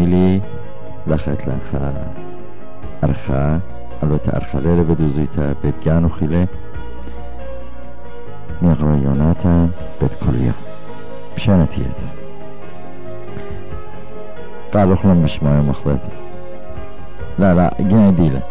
[0.00, 0.42] تونیلی
[1.06, 1.92] لخت لنخا
[3.02, 3.60] ارخا
[4.02, 6.48] البته ارخا لیله بدوزیتا بید گانو خیله
[8.60, 9.68] میقرا یوناتا
[10.00, 10.52] بید کلیا
[11.36, 12.08] بشانتیت
[14.72, 16.00] قالوا خلنا مش معي مخلط
[17.38, 18.42] لا لا جنيه ديله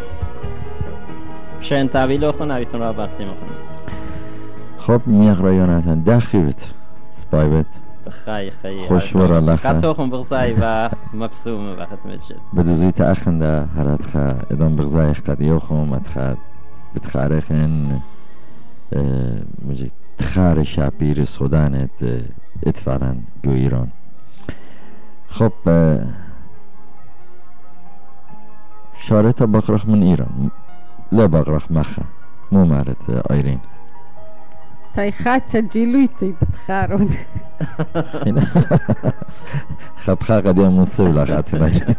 [1.62, 3.52] شن تعویل خون اویتون را بستی می‌خونم
[4.78, 6.70] خب میقرا یوناتا داخلت
[8.26, 9.70] خی خی خوش ورا لخه.
[9.70, 15.42] قطع خون بغزای و مبسوم وقت مجد بدوزي تأخن دا هرات خا إذن بغزاي قد
[15.42, 16.38] يوخم أتخا
[16.96, 18.00] بتخارخن
[19.66, 21.88] مجي تخار شابير سودان
[22.68, 23.88] اتفارن جو إيران
[25.30, 25.52] خب
[28.98, 30.50] شارتا بقرخ من إيران
[31.12, 32.04] لا بقرخ مخا
[32.52, 33.24] مو مارت اه،
[34.96, 37.10] تاي خاتشا جيلويتي بتخارون
[40.04, 41.96] خب خا قد يوم مصيب لغاتي بايرين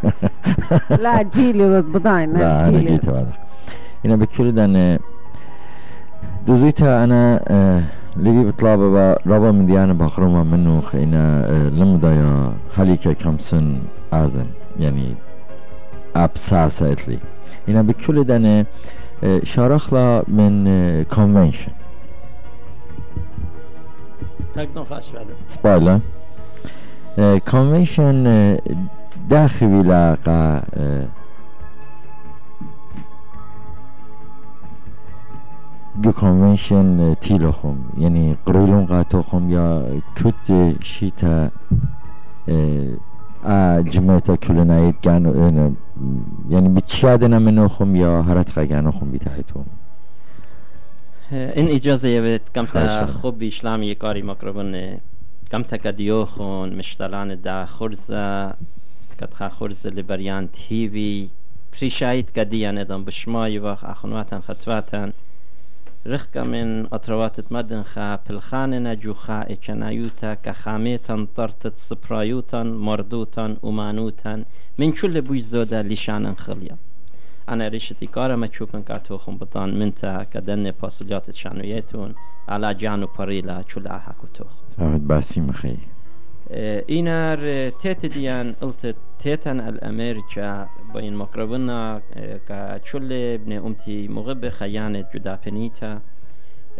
[0.89, 3.33] لا جيلي بداين لا أنا جيت هذا
[4.05, 4.99] هنا بكل دان
[6.47, 7.41] دوزيتها أنا
[8.17, 13.77] لبي بطلابة با رابا من ديانا بخرما منو خينا لمدايا هليكا كمسن
[14.13, 14.45] آزن
[14.79, 15.15] يعني
[16.15, 17.19] أبساسة إتلي
[17.67, 18.65] هنا بكل دان
[19.43, 20.65] شارخلا من
[21.03, 21.71] كونفنشن
[24.55, 25.99] تکنو خواهش بده سبايلا
[27.51, 28.57] كونفنشن
[29.29, 30.61] داخل لاقا
[36.01, 41.49] جو كونفنشن تيلوخم يعني قريلون قاتوخم يا كت شيتا
[43.45, 45.73] ا جمعتا كلنا كانوا
[46.49, 49.63] يعني بتشادنا منوخم يا هرت كانوخم بتاعتهم
[51.31, 53.07] این اجازه یوید کم تا.
[53.07, 54.97] خوب اسلامی کاری مقربن
[55.51, 58.53] کم تا کدیو خون مشتلان دا خرزه
[59.21, 61.29] کد خا خرزه لبریان تیوی.
[61.71, 65.13] پریشایت کدیان ادام بشمای وقت اخنواتن خطواتن
[66.05, 74.43] رخك من أطروات مدن خا بلخان نجوخا إكنايوتا كخاميتا طرتت سبرايوتا مردوتا أمانوتا
[74.77, 76.75] من كل بوش زودا لشانا خليا
[77.49, 82.15] أنا ريشتي كارا ما تشوفن كاتوخم بطان منتا كدن باسوليات شانويتون
[82.49, 85.77] على جانو بريلا چولا حكو توخ أحمد باسم خي
[86.89, 92.01] إينار تيت ديان قلت تيتن الأمريكا بين مقربنا
[92.49, 95.39] كشل ابن أمتي مغب خيانة جدا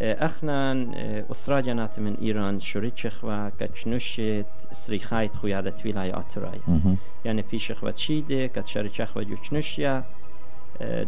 [0.02, 0.88] أخنا
[1.32, 6.98] أسراجنات من إيران شريتشخ و كتشنوشت سريخايت خويادة ولاية أتراي مهم.
[7.26, 10.04] يعني پیشخ و چیده کت شرچخ و جوچنوشیا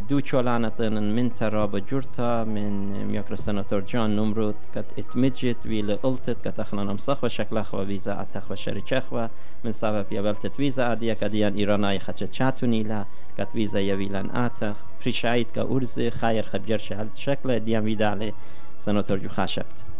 [0.09, 2.72] دو چولانتن من تراب جورتا من
[3.06, 8.13] میاکر سناتور جان نمرود کت اتمجت وی لالتت کت اخنا نمسخ و شکل اخوا ویزا
[8.13, 9.29] اتخ و شرکه اخوا
[9.63, 13.06] من سبب یبلتت ویزا ادیا کدیان ایرانای خچه چاتونی لا
[13.38, 18.33] کت ویزا یویلن اتخ پریشاید که ارز خیر خبجر شهل شکل دیان ویداله
[18.78, 19.93] سناتور جو خاشبت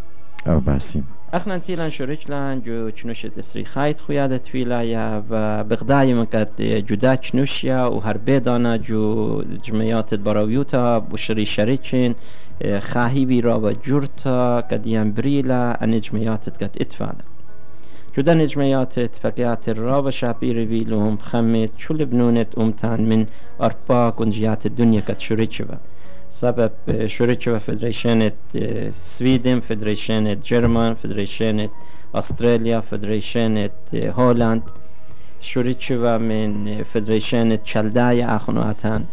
[0.48, 6.28] باسم اخنا تيلان شوريكلان جو چنوشت اسري خايت خويادة تويلايا و بغداي من
[6.60, 12.16] جدا چنوشيا و هر بيدانا جو جمعيات براويوتا بشري شريكين
[12.80, 17.34] خاهي بيرا و جورتا كديان بريلا ان جمعيات كد اتفالا
[18.18, 23.26] جدا نجميات اتفاقيات الرابع شابير بيلهم خمت شو لبنونت امتان من
[23.62, 25.66] اربا كنجيات الدنيا كد شوريكشوا
[26.34, 31.70] سبب آه، شركة فدريشنة آه، سويدن فدريشنة آه، جرمان فدريشنة
[32.16, 34.62] أستراليا فدريشنة هولند.
[35.42, 39.06] شركة من فدريشنة شلدايا أخنواتان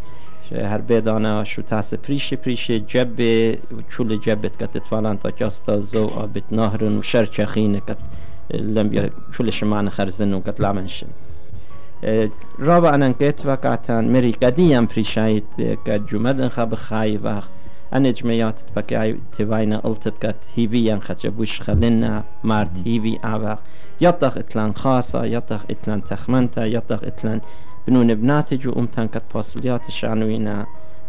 [0.51, 3.21] هر بدانا شو تاس پریش پریش جب
[3.91, 7.97] چول جبت کت اتفالان تا تجاستا زو بتنهرن و شرچخین کت
[8.53, 11.07] لم شول شمان کت لامنشن
[12.03, 17.49] رابع رابعا انكت وقتا مري قديم بريشايت قد جمد خب خاي وقت
[17.93, 23.59] انجميات بكاي تباينا التبكت هيفيا خجبوش خلنا مارت هيفي اوق
[24.01, 27.41] يطخ اتلان خاصة يطخ اتلان تخمنتا يطخ اتلان
[27.87, 30.65] بنون بناتج وامتن كت باصليات شعنوينا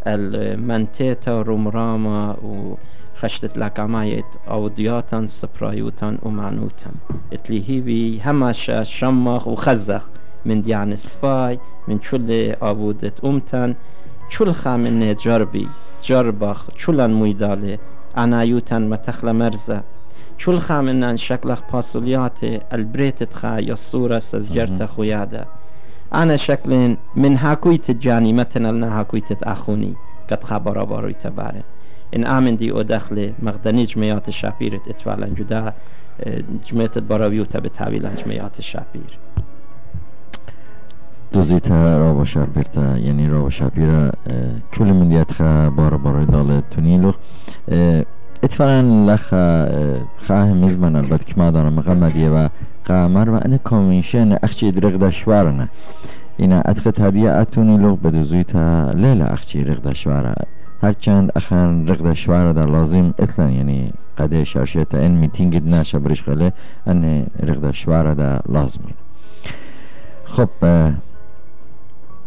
[0.06, 2.76] المنتيتا رومراما و
[3.16, 6.92] خشتت لكمايت أو دياتن سبرايوتن ومعنوتن
[7.32, 10.08] اتلي هيبي همش شمخ وخزخ
[10.46, 11.58] من ديان سباي
[11.88, 13.74] من شل آبودت أمتن
[14.30, 15.68] شل خامن جربي
[16.04, 17.78] جربخ شلن مويدالي
[18.16, 19.82] عنايوتن متخل مرزة
[20.38, 22.38] شل خامنن شكلخ باسوليات
[22.72, 25.46] البريت خا يصورة سزجرت خويادة
[26.14, 29.94] أنا شكل من هاكويت جاني متن لنا هاكويت أخوني
[30.30, 31.62] قد خبر باروي تبارن
[32.16, 35.72] إن آمن دي أو دخل مغدني جمعيات الشابير اتفعلا جدا
[36.70, 39.18] جمعية باراويوتا بتاويل جمعيات الشابير
[41.34, 47.12] دوزيتا رابا شابيرتا يعني رابا شابيرا اه، كل من يتخا بارا بارا دالة تونيلو
[47.68, 48.04] اه،
[48.44, 52.48] اتفعلا لخا اه، خاه مزمن البته که ما دارم مقامدیه و
[52.88, 55.68] قامر و انا کامیشن اخچی درق دشوارنا
[56.36, 60.34] اینا اتخ تادیه اتونی لغ بدوزویتا لیلا اخچی رق دشواره.
[60.82, 66.52] هرچند اخن رق دشواره در لازم اتلن یعنی قده شاشيتا ان ميتينج ناشا بريش خله
[66.86, 68.94] ان رق دشواره در لازمين
[70.24, 70.48] خب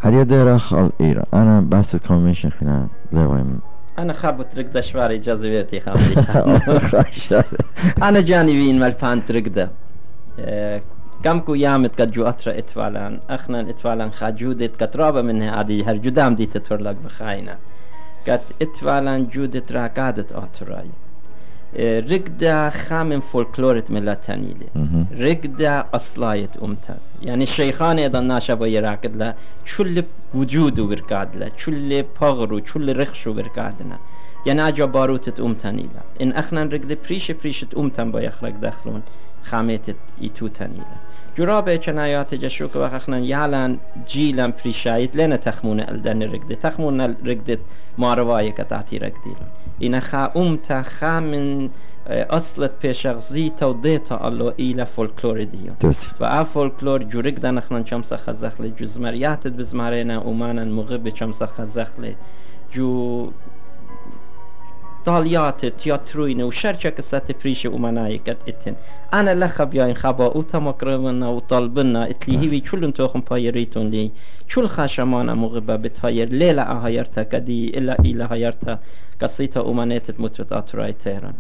[0.05, 3.59] هل يدير أخ أو إيرا؟ أنا بحث كوميشن خلال دوام
[3.97, 5.97] أنا خاب ترك ده شواري جاذبيتي خاب.
[8.03, 9.69] أنا جانبين مالفان ترك ده
[11.23, 16.35] كم كو يامت قد جو أترى إتفالان أخنا إتفالان خاجودة كترابة منها عدي هر جدام
[16.35, 17.55] دي تتورلق بخاينة
[18.27, 20.89] قد إتفالان جودة راكادت أتراي
[21.80, 25.06] رقدة خامن فولكلورت ملاتانيلي مهم.
[25.19, 29.33] رقدة أصلاية أمتا يعني الشيخان أيضا ناشا بيراكد له
[29.66, 33.98] شل وجوده بركاد له شل بغرو شل رخشو بركادنا
[34.45, 39.01] يعني أجا باروتت أمتاني له إن أخنا رقدة بريشة بريشة أمتن بيخرق دخلون
[39.44, 40.98] خامتت إيتوتاني له
[41.38, 43.77] جرابه چنایات جشوک و اخنا یالان
[44.07, 47.60] جیلان پریشایت لنا تخمون الدن رقدة تخمون رقدة
[47.98, 49.48] ماروایه كتعتي رقديلون
[49.83, 51.69] إن خا أمتا خا من
[52.07, 54.54] آه، أصلت بيشغزيتا وديتا الله
[55.44, 55.74] ديو.
[55.80, 61.45] توسي و ا فولکلور جورک دا نخنان چمسا خزخله جو زمریاتت بزمارينا اومانا مغب چمسا
[61.45, 62.16] خزخله
[62.74, 63.31] جو
[65.07, 68.75] داليات تياتروين وشركة ساتي بريشي ومنايكت اتن
[69.13, 74.11] أنا لا خبيان خبا أو تمكرمنا وطلبنا اتلي هي بي كلن توخم بايريتون لي
[74.55, 78.79] كل خاشمانا مغبا بتاير ليلا اهايرتا كدي الا إلى هايرتا
[79.21, 81.33] قصيتا امانيت متوت اتراي تهران.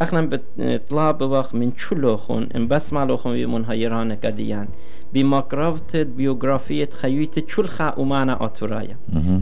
[0.00, 4.68] اخنا بطلاب واخ من كلوخون ان بس مالوخون بمون هايران كديان
[5.12, 8.96] بی مکرافت بیوگرافیت خیویت چول خا اومانا آتورایا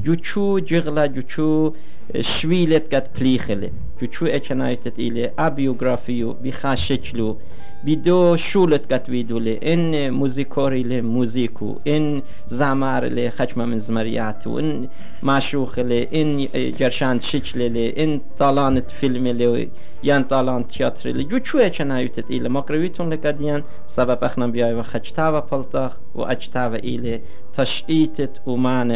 [0.05, 1.73] جو چو جغلا جو چو
[2.11, 3.71] چو شويلت قد بليخله
[4.03, 7.37] جو چو اچنايتت إلي أبيوغرافيو بخاشچلو
[7.85, 14.89] بدو شولت قد ويدولي إن موزيكوري لي موزيكو إن زامار لي خشمة من زمرياتو إن
[15.23, 19.69] معشوخ لي إن جرشان شكل لي إن طالانت فيلم لي
[20.05, 25.99] يان طالان تياتر لي جو چو اچنايتت إلي مقرويتون لقديان سبب اخنا بياي وخجتاوا پلتاخ
[26.15, 27.21] و اجتاوا إلي
[27.55, 28.91] تشئيتت ومان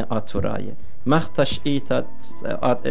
[1.06, 2.04] مخ تشئيتا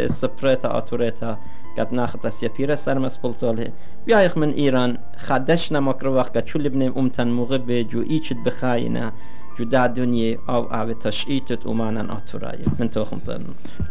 [0.06, 1.38] سبريتا آتوريتا
[1.78, 3.72] قد ناخد سيبيرا سرمس بلطوله
[4.06, 9.12] بيايخ من إيران خدشنا مكرو وقت قد شو لبني أمتن مغبة جو إيشت بخاينة
[9.58, 13.42] جو دا دنيا أو أو تشئيتت أمانا آتورايه من توخم طن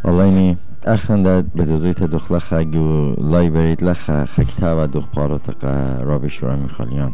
[0.04, 6.28] والله إني أخن داد بدوزيتا دخ لخا جو لايبريت لخا خكتاوا دخ بارو تقا رابي
[6.28, 7.12] شورامي خاليان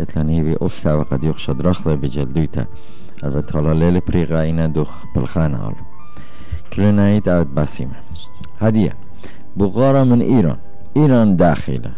[0.00, 2.66] اتلان هيبي أكتاوا قد يخشد رخلة بجلدويتا
[3.24, 5.93] البته حالا لیل پریغا اینا دخ بلخان هالو
[6.76, 7.92] كلنا أود بسيمة
[8.60, 8.92] هدية
[9.56, 10.56] بغارة من إيران
[10.96, 11.90] إيران داخلة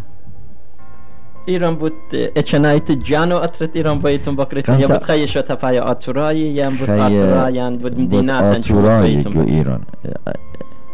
[1.49, 1.93] إيران بود
[2.39, 7.01] اچنايت جانو أترت إيران بايتون بكرت كانت- يا بود خيشة تفايا آتوراي يا بود خي-
[7.01, 9.81] آتوراي يا بود بود مدينات آتورای گو ایران.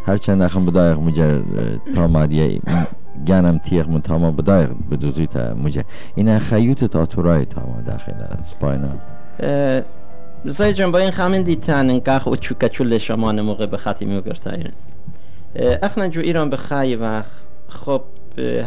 [0.07, 1.41] هرچند اخم بدایق مجر
[1.95, 2.59] تامادیه
[3.27, 5.83] گنم تیغ من تاما بدایق بدوزی تا مجر.
[6.15, 8.89] اینا خیوت تا آتورای تاما داخل سپاینا.
[10.45, 14.71] جنب این خامن دیتن انقاخ و چوکا چول شمان موقع به خاتمی وگرتاین
[15.55, 17.31] اخنا جو ایران بخای وقت.
[17.69, 18.01] خب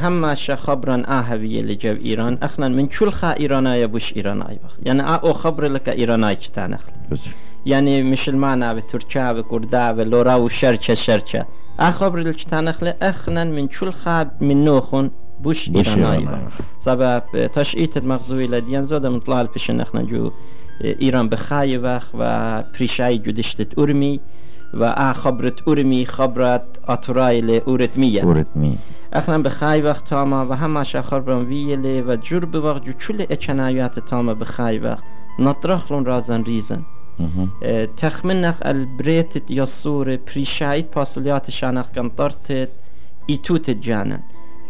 [0.02, 2.38] همه شا خبران آهویه لجو ایران.
[2.42, 4.86] اخنا من چول خا ایرانای بوش ایرانای وقت.
[4.86, 7.28] یعنی او خبر لك ایرانای چتان اخل بس
[7.66, 11.46] يعني مش المعنى بتركيا بكردا بلورا وشركة شركة
[11.80, 16.40] أخبر الكتان أخلي أخنا من شو الخاب من نوخن بوش إيراناي إيراناي.
[16.78, 17.22] سبب
[17.54, 20.30] تشئيت المغزوي لديان زودة مطلال بشن أخنا جو
[20.84, 24.20] إيران بخاي وخ و بريشاي جو دشتت أرمي
[24.74, 28.78] و آ خبرت أرمي خبرت أتراي لأورتمية اورت می
[29.12, 33.98] اخنا بخای وقت تاما و همه خبرم ویلی و جور به وقت جو چول اچنایات
[33.98, 35.04] تاما بخای وقت.
[35.38, 36.82] نطرخلون رازن ریزن.
[37.62, 42.68] اه، تخمنخ البريتت يصور بريشايت باسليات شانخ كنطرتت
[43.30, 44.20] إيتوت جانن.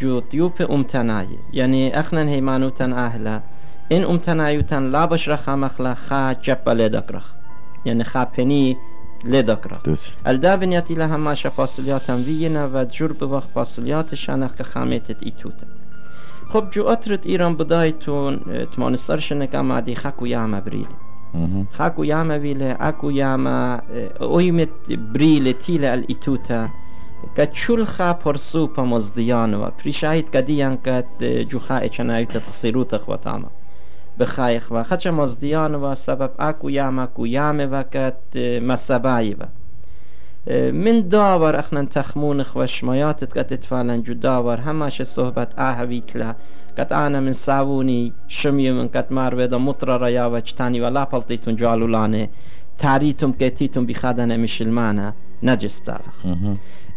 [0.01, 3.41] جو ديوب أمتناي يعني أخنن هيمانوتن أهلا
[3.93, 7.33] إن أمتنايوتن لا بشرخ مخلا خا جبا لدكرخ
[7.87, 8.77] يعني خا بني
[9.25, 15.67] لدكرخ دوسی الدابنيات لها ماشا فاصليات وينا و جور بوقت فاصليات شانخ كخامتت إيتوتا
[16.49, 20.97] خب جو أترت إيران بدايتون اه، تمانسترشنك أمادي خاكو ياما بريلي
[21.73, 23.81] خاكو ياما ويله اكو ياما
[24.21, 26.71] اويمت بريله تيلا الاتوتا
[27.37, 33.49] كتشولخا برسو بمزديانوا بريشايت كديان كت جوخا اچنايت تخسيروت وطاما
[34.19, 39.37] بخايخ و خچ مزديان و سبب اكو يام اكو يام وكت مسباي
[40.73, 46.35] من داور اخنا تخمون خوشمايات كت فعلا جو داور هماش صحبت اهويت لا
[46.77, 52.29] كت انا من ساوني شمي من كت مار دا مطر ريا وچتاني ولا پلتيتون جالولانه
[52.79, 56.27] تعريتم كتيتم بخادنا مشلمانه نجس بتعرف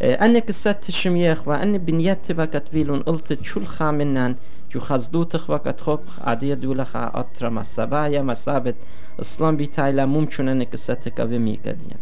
[0.02, 4.36] أنك ست شميخ وأن بنيت وقت فيلون قلت شو الخامنان
[4.70, 8.74] جو خزدوتخ وقت خوب عادية دولخا أطرا مسابايا مسابت
[9.20, 11.96] إسلام بتايلا ممكن أنك ست كوي كديا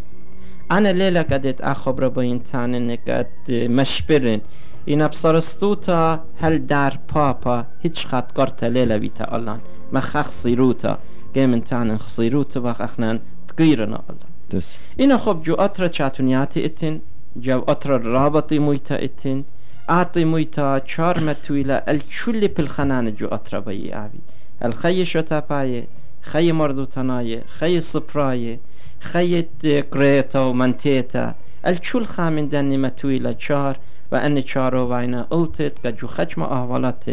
[0.70, 4.40] أنا ليلة قدت أخبر بين تان أنك مشبرن
[4.88, 9.58] این ابصارستوتا هل در پاپا هیچ خط قرت ليلة بيتا الله
[9.92, 10.98] ما خخصيروتا
[11.34, 14.62] جيمن تان خصيروتا وخخنان تقيرنا الله
[15.00, 17.00] اینا خب جو أطرا چاتونياتي اتن
[17.36, 19.42] جو أطر الرابطي مويتا اتن
[19.90, 24.20] أعطي ميتا چار متويلا الكل بالخنان جو أتربي أبي
[24.64, 25.86] الخي شتاباي
[26.22, 28.58] خي مردو تناي خي صبراي
[29.00, 31.34] خي كريتا ومنتيتا
[31.66, 33.78] الكل خامن دني متويلة شار
[34.12, 37.04] وأن شارو وينا وینا التت قجو خجم احوالات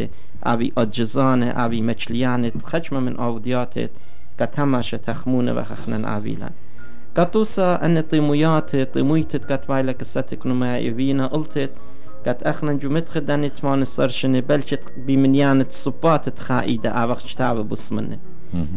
[0.44, 3.92] ابي اجزان ابي مچليانت خشم من اودياتت
[4.40, 6.50] قتمش تخمون وخخنن أبيلا عويلا
[7.18, 11.72] قطوسا ان طيمويات طيمويتت قتوايلا قصتك ما يبينا التت
[12.26, 18.20] كات أخنا جمت خداني تمان السرشني بلشت بمنيانة صبات تخائدة أوقت شتاب بسمنة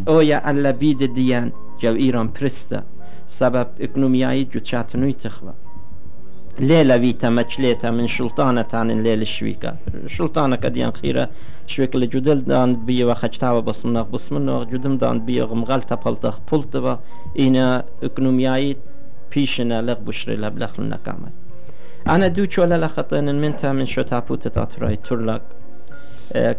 [0.09, 1.53] أو يا ألا بيد ديان
[1.83, 2.85] جو إيران برستا
[3.27, 5.55] سبب إكنومياي جو تشاتنوي تخوى
[6.61, 9.77] ليلة فيتا مجليتا من شلطانة عن الليل الشويكا
[10.07, 11.29] شلطانة كديان خيرة
[11.67, 17.01] شويك لجدل دان بيه وخجتاوة بصمنا بصمنا جدم دان بيه غمغالتا بلتخ بلتبا
[17.39, 18.77] إينا اكنومياي
[19.35, 21.48] بيشنا لغ بشري لبلخ لنا كامل
[22.09, 25.43] أنا دو ولا لا خطين منتا من شو تابوت تطري تورلاك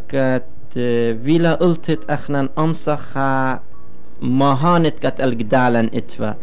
[0.10, 0.46] كات
[0.78, 3.18] آه، فيلا آه، التت اخنا امسخ
[4.22, 6.36] ماهانت كات الجدالن اتفا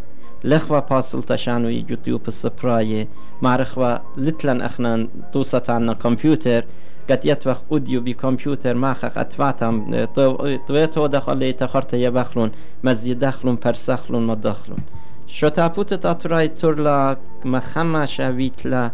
[0.44, 3.08] لخوا باسل تشانو يجوتيو بالسبراي
[3.42, 6.64] مع رخوا لتلن اخنا توسط عنا كمبيوتر
[7.10, 12.50] قد يتوخ اوديو بكمبيوتر ماخخ اتفاتم آه، تويتو دخل لي تخرت يبخلون
[12.84, 14.78] مزيد دخلون برسخلون ما دخلون
[15.28, 18.90] شتاپوتت اترای تورلا مخمش اویتلا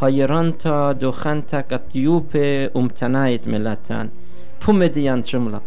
[0.00, 2.36] هایرانتا دوخنتا کتیوپ
[2.76, 4.08] امتنایت ملتان.
[4.60, 5.60] پومدیان ترملا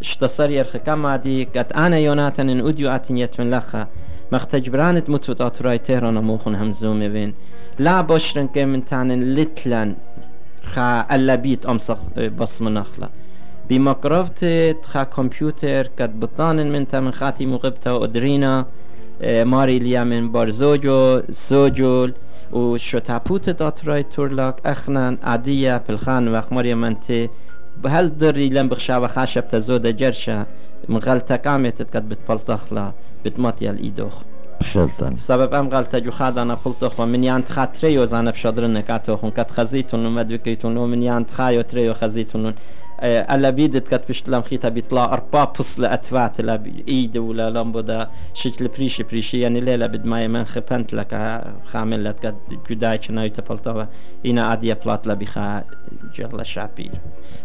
[0.00, 3.86] اشتصار يرخكا مادي قد أنا يوناتن ان اوديو اتن يتون لخا
[4.32, 7.34] مختجبرانت متوت اتراي تهران موخن همزومي بين
[7.78, 9.94] لا بشرن كمن تانن لتلن.
[10.62, 13.08] خا اللبيت امسخ آه، بس نخلا
[13.70, 14.46] بما قرفت
[14.84, 18.66] خا كمبيوتر قد بطانن من تمن خاتي مغبتا ادرينا
[19.22, 22.14] ماري اليمن بارزوجو سوجول
[22.52, 27.28] و شتاپوت داتراي تورلاك اخنان عادية بالخان وخ مريم انت
[27.82, 30.46] بهل دري لم بخشا وخاشب تزود جرشا
[30.88, 32.92] مغلتا كامت قد بتبلطخلا
[33.24, 34.22] بتماتي الايدوخ
[34.72, 39.50] خلطن سبب ام غلطة جو خاد انا بلطخ ومن يان تخاتريو زانا بشادرن كاتوخن كت
[39.50, 42.54] خزيتون ومدوكيتون ومن يان تخايو تريو خزيتون
[43.00, 48.68] أه، ألا بيدت كتبشت لم خيتا بيطلع أربا بصل اتفعت لا بايد ولا لمبودا شكل
[48.68, 49.40] بريشي بريشي.
[49.40, 52.36] يعني ليلة بد ما يمن خبنت لك آه، خامل لك قد
[52.70, 53.88] جدايك نايت بلطوة
[54.26, 55.64] إنا اديا بلاط لبيخا
[56.14, 56.90] جغلة شعبي.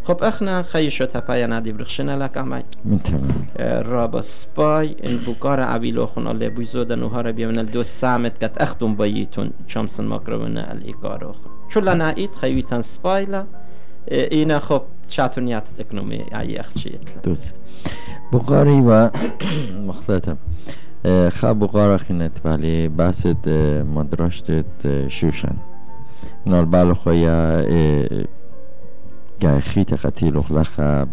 [0.04, 3.46] خب أخنا خيشو تفايا نادي برخشنا لك امي من تمام.
[3.58, 9.52] أه، رابا سباي البوكارة عبي لوخن اللي بيزودا نهارا بيمن الدوس سامت قد اخدم بيتون.
[9.68, 13.46] شمس المقربنا الايقار اخن شو لنا ايد خيويتان سبايلا
[14.08, 17.46] اینا خب شاتونيات تكنومي اي اخشيت دوس
[18.34, 19.10] بخاري و
[19.88, 20.36] مختلطم.
[21.30, 23.50] خا بخارا خينت بالي باسد
[23.96, 24.64] مدرشت
[25.08, 25.56] شوشن.
[26.46, 27.62] نال بالو خويا
[29.42, 31.08] جاي خيت قتيل لخا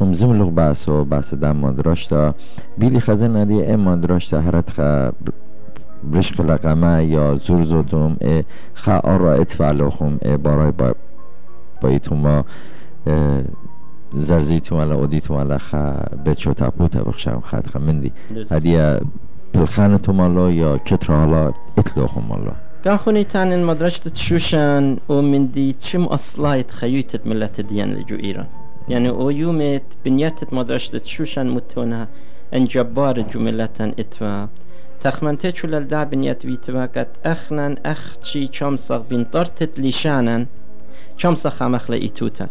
[0.00, 2.34] ممزم لغ باسو باس دم مدرشتا
[2.78, 5.12] بيلي خزن ندي ام مدرشتا هرت خا
[6.04, 8.16] برشق لقمه یا زور زودم
[8.74, 10.72] خا آرا اتفعلوخم برای
[11.82, 12.44] با بایتون ما
[14.14, 18.12] زرزيتو على اوديتو على خا بيتشو تابوتا بخشام خات خمندي
[18.50, 19.00] هدية
[19.54, 22.52] بالخانة مالو يا كتر على اتلوهم مالو
[22.84, 28.46] كاخوني تان مدرسة تشوشان ومن دي تشم أصلايت خيوتة ملة ديان لجو إيران
[28.88, 32.08] يعني او يومت بنيتت مدرسة تشوشان متونا
[32.54, 34.46] ان جبار جملة اتوا.
[35.02, 40.46] تخمنتي شو للدع بنيت بيتوا كت اخنان اختشي چامسغ بنطرتت لشانن
[41.26, 42.46] خامخ لإيتوتا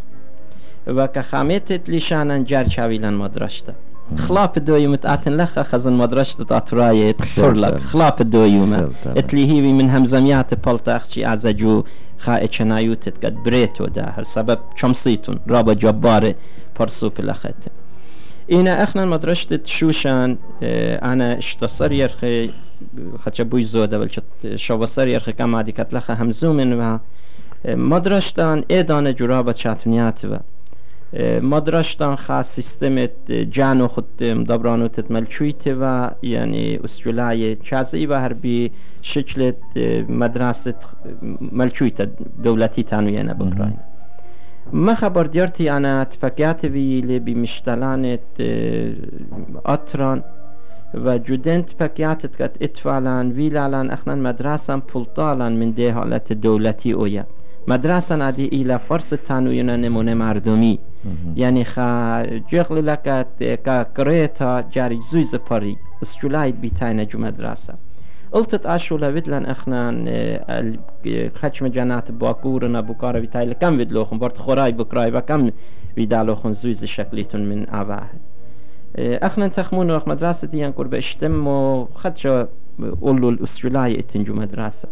[0.88, 3.74] و که خامتت لشانن جر چاویلن مدرشتا
[4.18, 8.90] خلاف دويمت آتن لخا خزن مدرسة أطراية ترلك خلاف دويمة.
[9.06, 11.84] اتلي من همزميات بلتاخشي أزجو
[12.20, 16.36] خا اتشنايوتت قد بريتو ده سبب شمسيتون رابا جبارة
[16.80, 17.56] برسو بلخت
[18.52, 22.52] إنا اخنا مدرسة شوشان اه، أنا اشتصر يرخي
[23.20, 24.10] خدش بوي زودة بل
[24.56, 27.00] شوصر يرخي كم عادي كتلخا همزومن و
[27.66, 30.38] اه، مدرسة إيدان جرابة شاتنيات و
[31.42, 38.72] مدرشتان خاص سیستمت جانو خود مدبرانو تتملچویت و یعنی استرالای چازی و هربی
[39.02, 39.56] شکلت
[40.10, 40.76] مدرسة
[41.52, 42.10] ملچویت
[42.44, 43.78] دولتی تانوینا بکراین.
[44.74, 48.20] ما خبر دیارتی انا تپکیات بی لی بی مشتلانت
[49.66, 50.24] اتران
[50.94, 57.24] و جودن تپکیاتت کت اتفالان ویلالان اخنان مدرسة پلطالان من ده حالت دولتی اویا
[57.68, 60.80] مدرسة عادی ایلا فرس تانوینا نمونه مردمی.
[61.36, 67.74] یعنی خا جغل لکت کا کريتا جاري زويز باري استولايت بيتاينا جو مدرسة
[68.32, 69.92] قلتت اشولا بدلن اخنا
[71.36, 75.52] خچم جنات باكورنا بكارا بيتاي لكم بدلوخن برت خوراي بكراي بكم
[75.96, 78.10] بيدالوخن زويز شكليتون من اواه
[78.98, 82.48] اخنا تخمون وقت مدرسة ديان قرب اشتم و خدشا
[83.02, 84.90] قولوا الاستولاي اتنجو مدرسة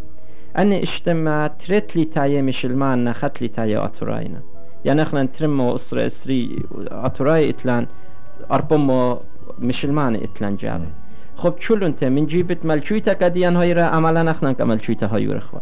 [0.57, 4.41] أنا اشتم تريتلي تايا مشلمان نخطلي تايا اتوراينا
[4.85, 7.87] يعني احنا ترم أسرة اسري اتوراي اتلان
[8.51, 9.17] اربم
[9.59, 10.87] مشلمان اتلان جابه
[11.35, 15.59] خب چلو انت من جيبت ملچويتا كديان هاي را عملا اخنا كملچويتا هاي رخوا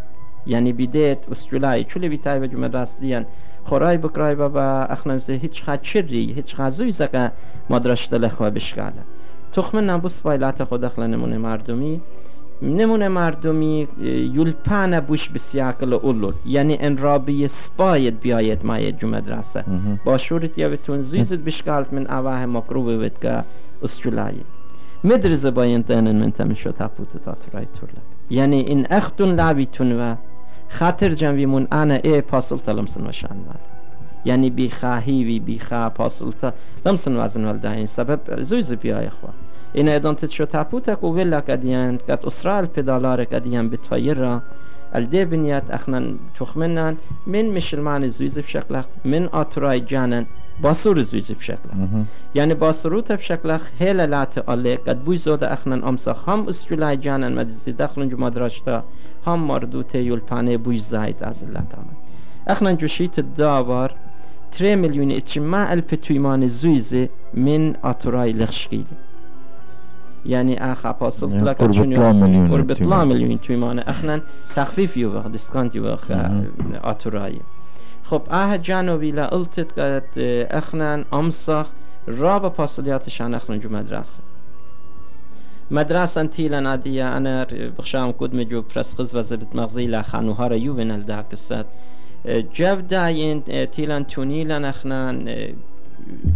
[0.47, 3.25] يعني بديت استرالای چلو بیتای و جمعه راست دیان
[3.63, 7.31] خورای بکرای بابا اخنا زه هیچ خا چری هیچ خا زوی زکا
[7.69, 9.03] مدرش دلخوا بشکاله
[9.53, 12.01] تخمن نبوس بایلات خود اخلا نمونه مردمی
[12.63, 13.87] نمونه مردمی
[14.33, 16.33] یلپانه بوش بسیاکل اولول.
[16.45, 19.63] یعنی انرابی سپاید بیاید جو مدرسه
[20.05, 23.43] با شورت یا بتون زیزت بشکالت من اواه مقروبه بید که
[23.83, 24.41] استرالایی.
[25.03, 30.15] مدرسه باید دانن من تمشو تاپوت تاترای تورلا یعنی این اختون لعبیتون و
[30.69, 33.55] خاطر جنبیمون انا ای پاسل تلمسن وشان وال
[34.25, 36.31] یعنی بی خواهی وی بی خواه پاسل
[36.83, 37.85] تلمسن وزن وال داین.
[37.85, 39.33] سبب زویز بیای خواه
[39.75, 44.41] ایدان تشو تاپوتك ولا كديان كات أسرال بدالار كديان بتغيرها
[44.95, 50.25] الدي بنيات اخنا تخمنان من مشلمان زويز بشكلك من اتراي جانن
[50.63, 51.59] باسور زويز بشكلك
[52.35, 57.71] يعني باسروت بشكلك هيلا لات الله قد بوي زود اخنا امسا هم استولاي جانن مدزي
[57.71, 58.83] دخلن جو مدرشتا
[59.27, 61.97] هم مردوته يلپانه بوي زايد از الله كامل
[62.47, 63.95] اخنا جو شيت الدابار
[64.51, 69.12] 3 مليون اتشما الف تويمان زويزه من اتراي لخشكيلي
[70.25, 73.07] يعني اخ پاسل يعني لك قرب 3 مليون قرب 3 تومان.
[73.07, 74.21] مليون تومان اخنا
[74.55, 76.11] تخفيف يوخ ديسكانت يوخ
[76.73, 77.39] اتوراي
[78.03, 80.03] خب اه جانوبي لا قلتت قد
[80.51, 81.67] اخنا امسخ
[82.07, 84.19] رابا پاسلياتشان اخنا جو مدرسه.
[85.71, 87.47] مدرسة تيلا عادية أنا
[87.79, 91.65] بخشام كود مجو برس خز وزبت مغزي لا خانوها را يوبن الداكسات
[92.25, 95.35] جاف داين تيلان تونيلان اخنان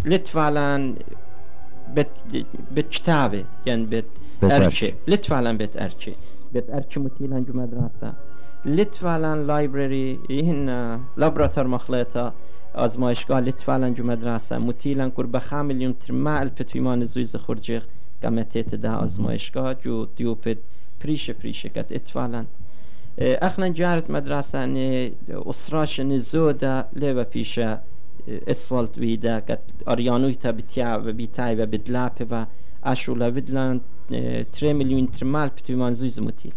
[0.06, 1.04] لتفعلان بت
[2.72, 4.06] بتشتابه يعني بت
[4.44, 4.66] بتأرشي.
[4.66, 6.14] أرشي لتفعلان بت أرشي
[6.54, 8.14] بت أرشي متيلان جو مدرسة
[8.66, 12.34] لتفعلان لايبراري هن لابراتور مخلطة
[12.76, 17.84] آزمایشگاه لتفعلان جو مدرسة متيلان قرب خا مليون ترما البتويمان زويز خرجيخ
[18.24, 20.58] قامتت ده آزمایشگاه جو ديوبت
[21.04, 22.46] بريشة بريشة كت اتفعلان
[23.20, 27.80] اخنا جارت مدرسة ني اسراش نزودا لبا پیشه.
[28.28, 32.46] اسفالت ویده که آریانوی تا بتیا و بیتای و بدلاپه و
[32.84, 33.82] اشولا بدلان
[34.54, 36.54] تره میلیون ترمال پتویمان زویز متیل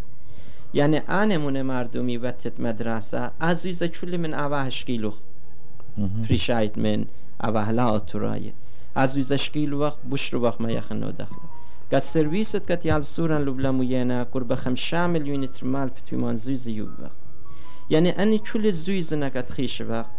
[0.72, 5.12] یعنی آنمون مردمی وقت مدرسه از زویز چولی من اوهش گیلو
[6.28, 7.04] پریشایت من
[7.44, 8.52] اوه لا اتورایه
[8.94, 11.48] از شکیل وقت بوش رو وقت ما یخنو دخله.
[11.90, 17.16] که سرویست که تیال سوران لبلا موینا قرب خمشا میلیون ترمال پتویمان زویز یو وقت.
[17.88, 20.10] یعنی انی چول زویز نکت خیش وقت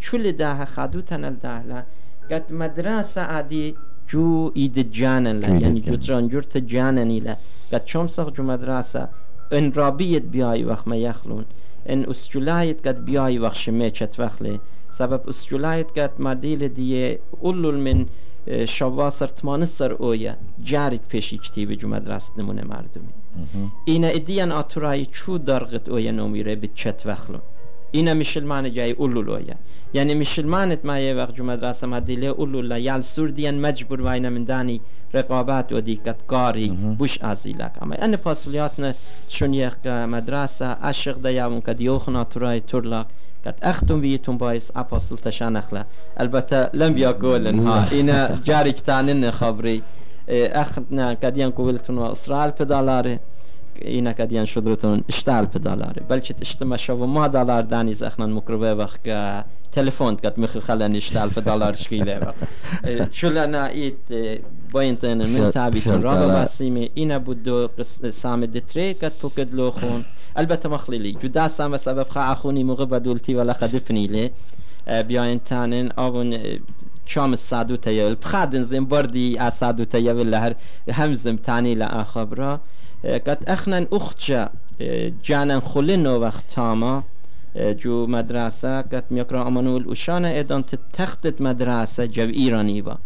[0.00, 1.84] چول ده خادو تنل ده لا.
[2.30, 3.74] قد مدرسة عادي
[4.10, 5.48] جو ايد جانن لا.
[5.48, 6.00] جو إيد يعني جو جانن.
[6.06, 7.36] ترانجورت جانني لا.
[7.72, 9.08] قد شوم صغ جو مدرسة
[9.52, 11.44] ان رابيت بياي وقت ما يخلون
[11.90, 14.60] ان اسجولايت قد بياي وقت شميشت وخلي
[14.98, 18.06] سبب اسجولايت قد مديل دي اولول من
[18.48, 23.12] اه، شواسر تمانسر اويا جارك پیشی کتیب جو مدرسة نمونه مردمی.
[23.86, 27.40] اینا ادیان آتورای چو درغت اویا نومیره به چت وخلون.
[27.92, 29.54] اینا میشلمان جای اولولویا
[29.94, 34.80] يعني مشلمانت ما يوغ جو مدرسة مديلة أولو لا يال سورديان مجبور واينا من داني
[35.14, 38.94] رقابات ودي كتقاري بوش أزيلك أما أن فاصلياتنا
[39.28, 43.06] شون يخ مدرسة أشغ دا يامون كد يوخنا تراي ترلك
[43.46, 45.84] قد أختم بيتون بايس أباصل تشانخلا
[46.20, 47.88] البته لم يقولن ها.
[48.00, 49.82] إنا جاري كتانن خبري
[50.28, 53.18] أخذنا قد ينقولتون إسرائيل بدالاره
[53.80, 59.08] اینا کدیان شدرتون اشتال بدالاره بلکه اشتما شو ما دلار دانیز اخنان مکروبه وقت
[59.72, 62.34] تلفون قد مخ خلاني اشتال في دولار شكيلة
[63.12, 63.96] شو لنا ايت
[64.72, 67.68] بوينتين من تابي الرابع باسيمي اينا بودو
[68.10, 70.04] سامي دتري قد بوكد لوخون
[70.38, 74.30] البته مخليلي جدا سامة سبب خا اخوني مغبا دولتي ولا خدفني لي
[74.88, 76.38] بیاین تانن آون
[77.06, 80.54] شام السادو تيول بخادن زين بردي اسادو تيول لهر.
[80.90, 82.60] همزم تاني لآخبرا
[83.04, 84.50] قد اخنن اختشا
[85.22, 87.04] جانن خلنو وقت تاما
[87.56, 92.98] جو مدرسه قد میکرا امانول وشان ادان تخت مدرسه جو ایرانی با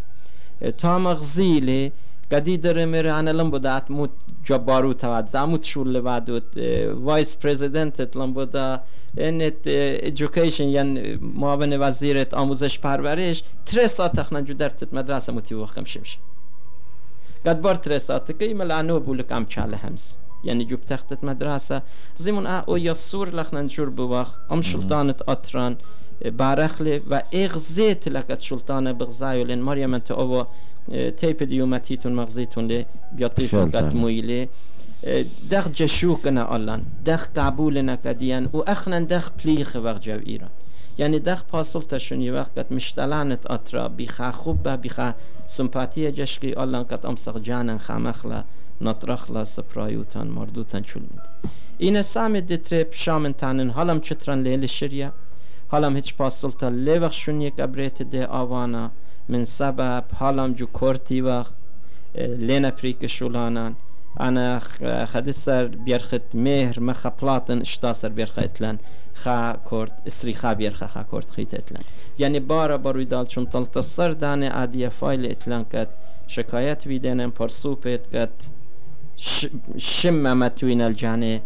[0.77, 1.91] تا مغزیلی
[2.31, 4.09] قدی داره میره انا لم بودا اتموت
[4.45, 6.57] جبارو تود داموت شول بعدوت
[6.93, 8.79] وایس پرزیدنت لم بودا
[9.17, 15.85] انت ایژوکیشن یعنی معاون وزیرت آموزش پرورش تره ساعت تخنا جو درت مدرسه موتی وقم
[15.85, 16.17] شمش
[17.47, 21.81] قد بار تره ساعت که ملعنو بولك ام چاله همس يعني جوب تختت مدرسة
[22.17, 25.75] زيمون او يسور لخنا جور بوخ ام شلطانة أطران
[26.25, 30.45] بارخلي و اغزيت لكت شلطانة بغزايو لين مريم انت او
[31.17, 34.49] تيب ديوماتيتون مغزيتون لي بيطيتون قد مويلي
[35.51, 40.49] دخ جشوكنا ألان دخ قبولنا كديان و اخنا دخ بليخ وقت جو إيران
[40.99, 45.13] يعني دخ پاسل تشوني وقت مشتلانت أطرا بيخا خوب بيخا
[45.47, 48.43] سمپاتية جشكي ألان قد أمسخ جانا خامخلا
[48.81, 51.27] نطرخلا سپرایوتان مردوتان چول میدی
[51.77, 55.11] این سام دتره پشامن تانن حالم چتران لیل شریا
[55.71, 58.91] حالم هیچ پاسلتا لیوخ شون یک ابریت ده آوانا.
[59.29, 61.53] من سبب حالم جو کورتی وقت
[62.15, 63.75] لینا پریک شولانان.
[64.19, 64.59] أنا
[65.05, 68.77] خدسر بيرخت مهر مخا بلاطن اشتاسر بيرخا اتلان
[69.13, 71.83] خا كورد إسري خا بيرخا خا كورد خيت اتلان
[72.19, 75.89] يعني بارا بارو دال چون تلتصر داني عادية فايل اتلان كات
[76.27, 78.29] شكايات بيدينن برسوبت كت
[79.77, 81.41] شم امتوين الجاني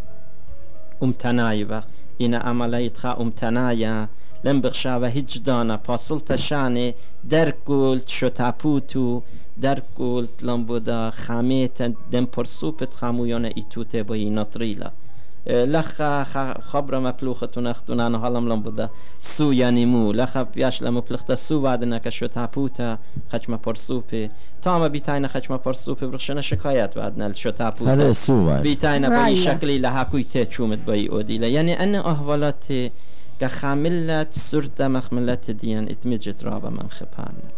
[1.04, 1.84] امتنايبه
[2.22, 4.08] إن عمليتها امتنايا
[4.44, 5.78] لم بخشا و هیچ دانا.
[5.78, 6.94] پاسل شانه
[7.30, 9.22] در قلت شتاپوتو
[9.62, 14.92] در قلت لم بودا خاميت دم پرسوپت خامویان ایتوته با نطريلا
[15.48, 16.02] لخ
[16.62, 17.14] خبر
[18.18, 18.90] حالم لم بودا.
[19.20, 20.12] سو يعني مو.
[20.12, 22.98] لخ بياش لم پلخت سو بعدنا كشو پوتا
[23.34, 24.30] خچما پرسوپه
[24.62, 29.36] تا ما بیتاینا خچما پرسوپه برخشنا شکایت بعدنا شو تاپوتا هلا سو بیتاینا با این
[29.36, 30.80] شکلی لها کویته چومت
[33.42, 37.50] با اودیلا يعني ان احوالات كخاملة سرد مخملة ديان اتمجت رابا من خبانا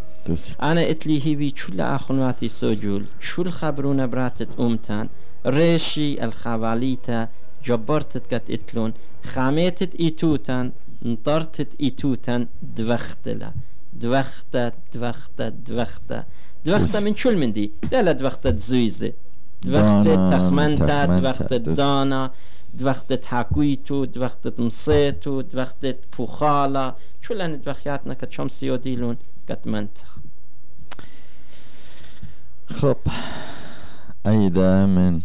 [0.62, 5.10] أنا اتلي هيوي شل أخنواتي سوجول شل خبرونا براتت أمتان
[5.46, 7.28] ريشي الخواليتا
[7.66, 8.94] جبرتت كت اتلون.
[9.26, 10.72] خاميتت ايتوتان
[11.06, 13.52] نطرتت ايتوتان دوختلا
[13.94, 16.24] دوخته دوخته دوخته
[16.66, 19.14] دوخته من شل من لا لا دوخته زويزه
[19.64, 22.32] دوخته تخمنته دوخته دانا.
[22.74, 30.18] دوختت حكويتو دوختت مصيتو دوختت بوخالا شو لان دوخياتنا كت شمسيو ديلون كت منتخ.
[32.68, 32.98] خب
[34.26, 35.22] أيضا من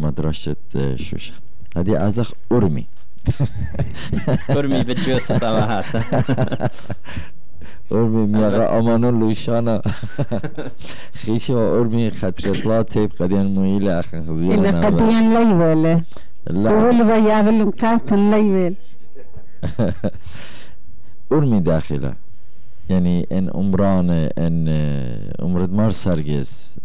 [0.00, 0.56] مدرسة
[0.96, 1.32] شوشة
[1.76, 2.86] هذه أزخ أرمي
[4.50, 5.84] أرمي بالجوس طبعات
[7.92, 9.82] أرمي ميغا أمانو لوشانا
[11.22, 16.02] خيشة أرمي خطرت تيب قديان مويلة أخن خزيونا إلا قديان ليولة
[16.50, 18.74] لا وهو بيعمل كاتن ليول
[21.32, 22.14] أرمي داخلة
[22.90, 24.68] يعني ان عمران ان
[25.40, 26.76] عمرت مار سرگس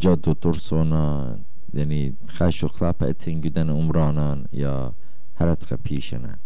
[0.00, 1.36] جادو ترسونا
[1.74, 4.92] يعني خشو خلاپا اتين گدن عمرانان یا
[5.40, 6.45] هرت پیشنه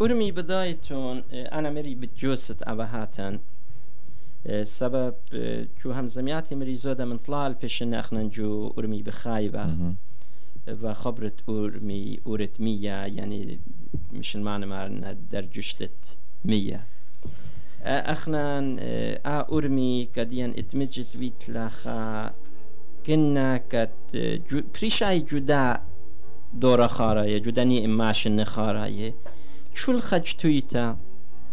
[0.00, 3.38] أرمي بدايتون أنا مري بتجوست أبهاتن
[4.62, 5.14] سبب
[5.84, 9.76] جو هم زمياتي مري زودة من طلال بيشن أخنا جو أرمي بخايبة
[10.82, 13.58] و خبرت أرمي أورت مية يعني
[14.12, 15.90] مش المعنى معنى در جشتت
[16.44, 16.84] مية
[17.82, 18.76] أخنا
[19.26, 22.32] آ أرمي كديان اتمجت ويت لخا
[23.06, 23.90] كنا كت
[24.50, 25.80] جو بريشاي جدا
[26.54, 29.14] دورة خاراية جداني إماش النخاراية
[29.76, 30.96] شول خج تويتا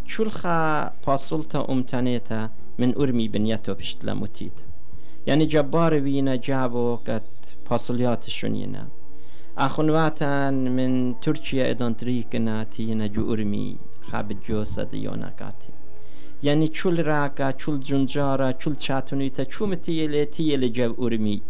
[0.08, 4.64] شول خا پاسلتا امتنيتا من أرمي بنيتو بشتلا متيتا
[5.28, 7.24] يعني جبار وينا جابو كت
[7.70, 8.88] پاسليات شنينا
[9.58, 13.78] أخنواتان من تركيا إدان تريكنا تينا جو أرمي
[14.12, 15.74] خاب جوسة ديونا كاتي
[16.44, 21.42] يعني چول راكا چول جنجارا چول چاتونيتا چو متيلي تيلي جو أرمي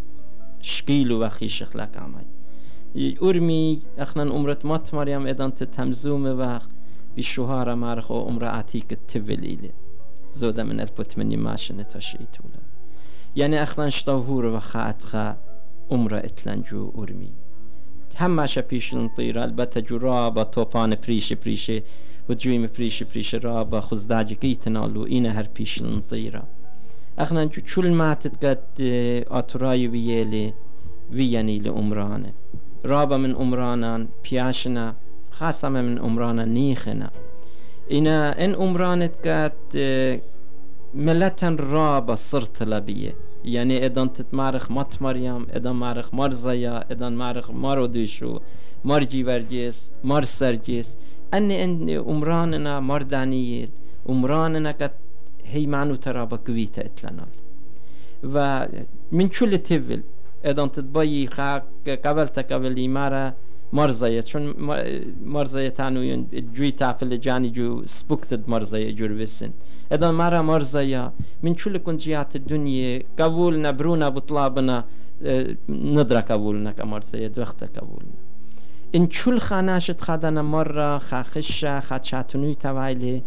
[0.61, 2.32] شقيلو وخي شخلك عمي
[2.97, 6.67] أرمي أخنا أمرت مات مريم إدان تتمزوم وخ
[7.17, 9.71] بشهارة مارخو أمرا عتيك التفليلي
[10.33, 12.59] زودة من 1800 ماشنة تشيتولا
[13.35, 15.37] يعني أخنا شطوهور وخاتخا
[15.91, 17.31] أمرا إتلنجو أرمي
[18.15, 21.83] همش پیشلون طیر البته جو را با توپان پریش پریشه
[22.29, 26.41] و جویم پریش پریش را با خزداج کی تنالو این هر پیشلون طیره
[27.17, 28.81] اخنا جو چول ماتت قد
[29.27, 30.53] آتورای ویلی
[31.11, 32.33] ویانی لعمرانه
[32.85, 34.95] رابا من عمرانان پیاشنا
[35.31, 37.09] خاصة من عمرانا نيخنا
[37.91, 39.53] إنا إن عمرانت قد
[40.93, 43.15] ملتا رابا صرت لبيه
[43.45, 48.39] يعني إدان تتمارخ مات مريم إدان مارخ مرزايا إدان مارخ ماروديشو
[48.85, 50.97] مرجي ورجيس مار سرجيس
[51.33, 53.69] أني إن عمراننا مردانيل
[54.09, 54.91] عمراننا قد
[55.45, 57.25] هي معنو ترابا قويتا إتلنا
[58.23, 58.65] و
[59.11, 60.03] من كل تفل
[60.45, 61.63] إدان تتبايي خاك
[62.05, 63.33] قبل تقبل مارا
[63.73, 64.53] مرزايا چون
[65.25, 69.51] مرزايا تانو جوي تافل جاني جو سبوكتد مرزايا جور وسن
[69.91, 71.11] اذا مرة مرزايا
[71.43, 74.85] من شو لكن جهات الدنيا قبولنا برونا بطلابنا
[75.69, 78.17] ندرى قبولنا كمرزايا دوخت قبولنا
[78.95, 83.21] ان شو خاناشت خدنا مرة خاخشة خاتشاتنوي توايلي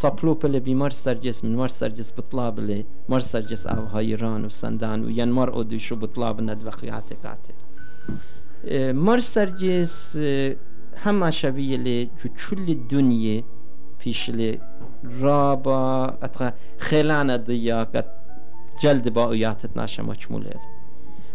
[0.00, 5.10] ساپلوپ لی بیمار سرجس من سرجس بطلاب لی مار سرجس او هایران و سندان و
[5.10, 10.16] ین مار اودوشو بطلاب ند وقیات قاتل مار سرجس
[10.96, 13.42] همه شبیه لی جو چول الدنيا
[13.98, 14.60] پیش لی
[15.20, 18.06] رابا اتخا خيلانة ضيا قد
[18.82, 20.60] جلد با اوياتت ناشا مچموليل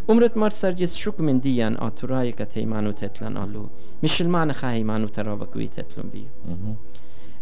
[0.09, 3.69] عمرت مار سرجس شك من ديان آتوراي قد هيمانو تتلن آلو.
[4.03, 6.25] مش المعنى خا هيمانو ترابا كوي تتلن بيو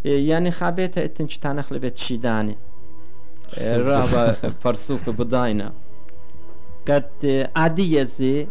[0.04, 1.76] یعنی خابێتە ئەتن چ تانەخل
[3.90, 4.32] رابا
[4.62, 5.72] فرسوك بداينا
[6.88, 8.46] قد عادية زي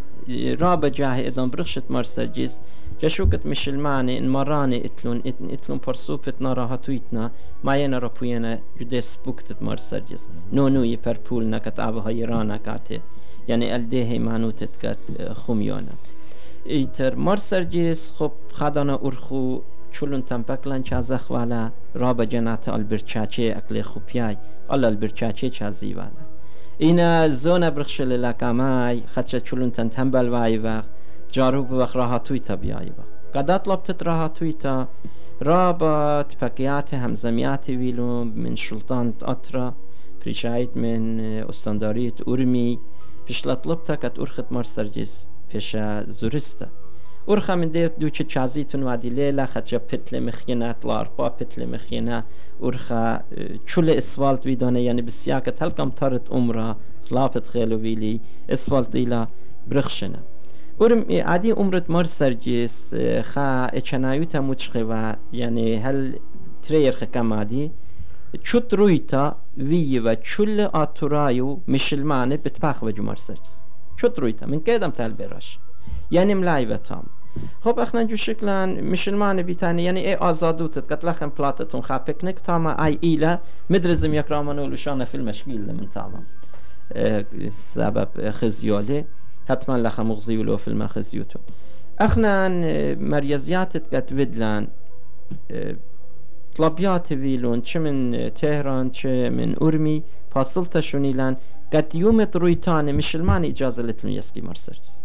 [0.61, 2.59] رابا جاهي ئەدەم برخشت مەرسەجیست
[3.01, 7.25] جەشوکت میشلمانی مەڕانی ئیتلون ئتن ئیتلون پەرسوپت سبوكت
[7.65, 10.23] مایەنە ڕپوێنە نو سپوکتت مەرسەرجیس
[10.55, 12.99] نۆنووی قد نەکەت ئابهەی ڕانەکاتێ
[13.49, 15.01] یعنی ئەلدێ هەیمانوتت کات
[15.41, 15.95] خومیۆنە
[16.73, 19.43] ئیتر مەرسەرجیس خۆ خادانە خدانا ارخو
[19.97, 23.53] كت خميونا ایتر مار سرجس خب خدانا ارخو چولون تنپکلن چازخ والا رابا جنات البرچاچه
[23.57, 24.37] اکل خوبیای
[24.69, 26.23] ال البرچاچه چازی والا
[26.77, 30.89] اینا زونا برخشل لکامای خدشة چولون تن تنبل وای وقت
[31.31, 33.03] جاروب وقت راهاتويتا بیایی با.
[33.35, 34.87] قد طلبت راهاتويتا
[35.41, 39.73] رابط باقيات همزميات ويلو من سلطان أطرا
[40.21, 42.79] بريشايت من استاندارية أورمي
[43.27, 46.69] بيش طلبتا كت أرخت مرسرجس بيشا زورستا.
[47.29, 52.23] أرخا من ديت دوچه چازيتون وادي ليلة خدجا بتل مخينا تلاربا بتل مخينا
[52.63, 53.23] أرخا
[53.67, 56.77] چول اسفالت ويدانه يعني بسياكة تلقم تارت أمرا
[57.11, 59.27] لافت خيلو ويلي اسفالت ديلا
[59.67, 60.19] برخشنا
[60.79, 66.19] ورم عادي عمرت مار سرجيس خا اچنايوتا مچخوا يعني هل
[66.63, 67.71] ترير خكمادي
[68.43, 73.59] چوت رويتا وي و چل آتورايو مشلمانه بتبخ و جمار سرجيس
[74.01, 75.59] چوت رويتا من كيدم تال براش
[76.11, 77.03] يعني ملاي و تام
[77.61, 82.85] خب اخنا جو شكلا مشلمانه بيتاني يعني اي آزادوتت قد لخن بلاتتون خا بيكنك تاما
[82.85, 86.23] اي ايلا مدرزم يكرامنو لشانه في المشكيل من تاما.
[87.49, 89.05] سبب خزياله
[89.49, 91.39] حتما لخ مغزي ولو في المخزيوتو
[91.99, 92.47] اخنا
[92.95, 94.67] مريزيات قد ودلان
[96.57, 101.35] طلبيات ويلون چه من تهران چه من أرمي فاصلتا شونيلان
[101.73, 104.97] قد يوم رويتان مشلمان إجازة لتلون يسكي مرسرجس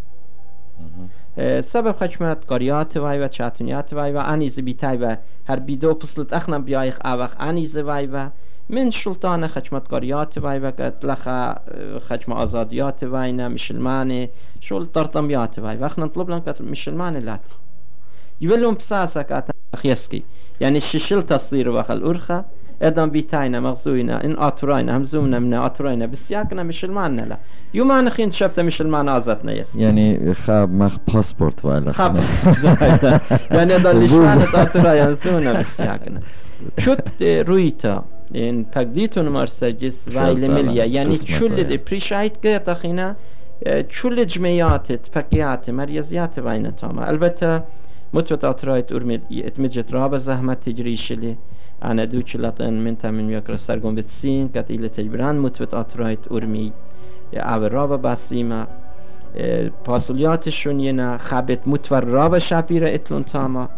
[1.60, 5.16] سبب خشمت قريات وای و چاتونیات وای و انیز بیتای و
[5.48, 8.28] هر بیدو پسلت اخنا بیایخ اوخ انیز وای و
[8.68, 11.56] من سلطان خشمت قريات واي وقت لخا
[11.98, 17.56] خشم آزاديات واينا مشلماني شول طرطميات واي واخنا نطلب لهم كتر مشلماني لاتي
[18.40, 20.24] يولون بساسا كاتا خيسكي
[20.60, 22.44] يعني الششل تصير وخل أرخا
[22.82, 27.38] ادم بيتاينا مغزوينا ان اتراينا همزومنا من اتراينا بسياقنا مشلمان لا
[27.74, 32.16] يوم انا خين شفت مشلمان ازتنا يس يعني خاب مخ باسبورت ولا خاب
[33.50, 36.20] يعني هذا اللي شلانت اترايا سونا بسياقنا
[36.78, 38.04] شوت رويتا
[38.74, 40.84] pagditun marsajis vayli milya.
[40.84, 43.16] Yani çulle prişayt gaya khina
[43.88, 47.02] çulle cmeyatet pakiyat مريزيات vayna tama.
[47.12, 47.62] البته
[48.14, 50.96] متوت أطرايت أرمي اتمجت رابا زحمة تجري
[51.84, 56.72] من تامن يكرا سرگون بتسين كت إلى تجبران متوت أطرايت أرمي
[57.34, 58.66] أو رابا باسيما
[59.86, 63.68] پاسولیاتشون ینا خابت متور رابا شابيرا اتلون تاما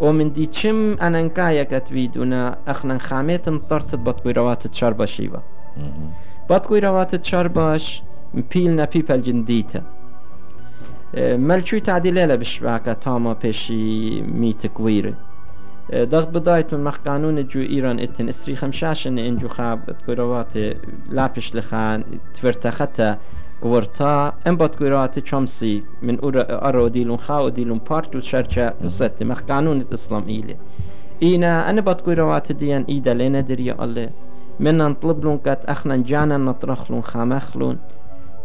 [0.00, 5.38] ومن دي تشم أنا نكايا كتفيدونا أخنا خامت انطرت بطقوي روات تشاربا شيوا
[6.50, 8.02] بطقوي روات تشارباش
[8.34, 9.82] مبيلنا بيبل جنديتا
[11.16, 15.14] ملچوی تعدیل بشبعك تاما بشي ميت كويري
[15.94, 20.56] ضغط بدايت من مخ قانون جو إيران اتن اسري خمشاشن انجو خاب تقويروات
[21.10, 23.18] لابش لخان تفرتختا
[23.62, 29.80] قورتا ام بات قويروات چمسي من ارو ديلون خاو ديلون بارتو شرچة بسات مخ قانون
[29.80, 30.56] الاسلام إيلي
[31.22, 34.10] إينا أنا بات قويروات ديان إيدا لنا دريا الله
[34.60, 37.78] من نطلب لون كات أخنا جانا نطرخ لون خامخلون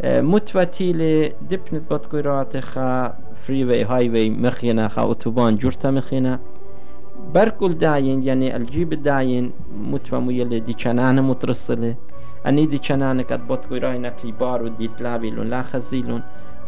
[0.04, 6.40] متوتيل دبنت بات قويروات خا فريوي هايوي مخينا خا اتوبان جورتا مخينا
[7.34, 9.52] بركل داين يعني الجيب داين
[9.92, 10.76] متفهمو يلي دي
[11.22, 11.96] مترسله
[12.48, 16.22] اني دي چنانه كد بوتكوي راي نكلي بارو دي تلابيلون لا خزيلون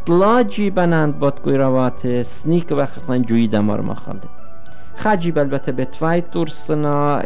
[0.05, 4.29] طلا جيبناند بوتكوي روات سنيك وخخلن جوي دمار مخالده
[4.97, 7.21] خاجيب البته بتفاي ترسنا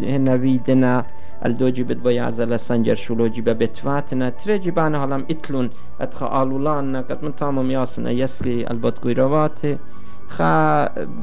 [0.00, 1.04] هنا ويدنا
[1.46, 7.70] الدوجي بدبا عزل سنجر شلوجي بتفاتنا ترجي بانا هلم اتلون اتخا آلولان قد من تامم
[7.70, 9.76] ياسنا يسكي البوتكوي روات خا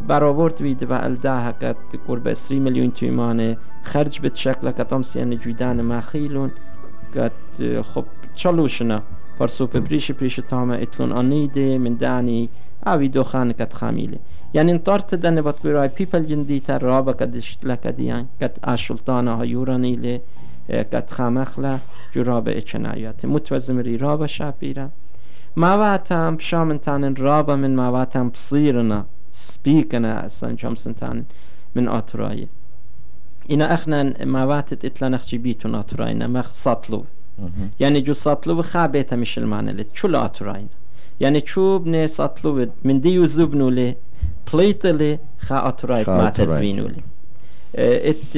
[0.08, 1.76] برآورد وید و الده هکت
[2.08, 6.52] قرب 20 میلیون تومان خرج به شکل کتام سیان جویدن مخیلون
[7.16, 9.02] کت خب چلوشنا
[9.40, 12.50] پر سوپ پریش تام اتلون آنیده من دانی
[12.86, 14.20] اوی دو خان کت خمیله
[14.54, 20.22] یعنی انطارت دنه بات کوی پیپل جندی تر رابا کدشت لکدیان کت آشلطانه ها یورانیله
[20.70, 21.80] کت خامخله
[22.16, 24.90] جرابه اچنایات متوزمری رابا شاپیره.
[25.58, 31.24] مواتم شامنتان رابا من مواتم بصيرنا سبيكنا أصلا شامسنتان
[31.76, 32.48] من أطراي
[33.52, 37.06] إنا أخنا مواتت إتلا نخشي بيتون أطراينا مخ سطلو
[37.80, 38.14] يعني جو
[38.62, 40.68] خابيتا مش المعنى لت شو لأطراينا
[41.22, 43.96] يعني شو بني سطلو من ديو زبنو لي
[44.54, 47.02] بليت لي خا أطرايت ما تزوينو لي
[47.76, 48.38] ات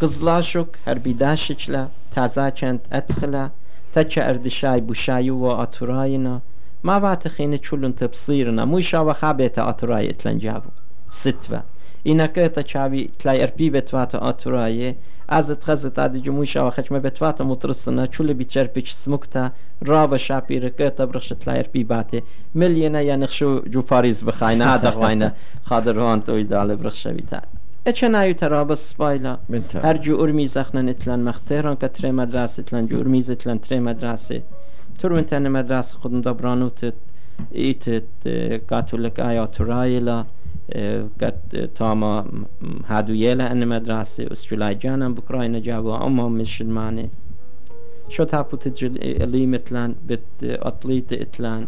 [0.00, 3.50] قزلاشوك هربي داششلا تازا چند أدخلا
[3.94, 6.57] تچ أردشاي بوشايو وأطراينا ما بعد
[7.28, 10.70] خينة چولن تبصيرنا مو شاوة خابيتا أطراي اتلنجابو
[11.08, 11.62] ستوة
[12.06, 14.94] إنا كيتا چاوي تلاي اربي بتواتا أطراي
[15.30, 21.04] از تخزت عادي جموي شاوة خشمة بتواتا مترسنا چول بيچر بيچ سمكتا رابا شابير كيتا
[21.04, 22.22] برخش تلاي اربي باتي
[22.54, 27.40] ملينا يعني خشو جو باريس بخاينا هذا غواينا خادر هون توي دالي برخش بيتا
[27.88, 29.38] اچنايو ترابا سبايلا
[29.74, 33.80] هر جو ارميز اخنا اتلان مختيران كتري مدرسة اتلان جو ارميز اتلان تري
[34.98, 36.94] تروين مدرسة خدم دبرانوت
[37.54, 38.04] ايتت
[38.70, 40.24] قاتولك آيا ترايلا
[41.22, 42.26] قد تاما
[42.86, 47.10] هادويلا ان مدرسة استرلاي جانا بكراينا جابوا اما مش الماني
[48.08, 51.66] شو تابو تجل اللي مثلان بت اطليت اتلان.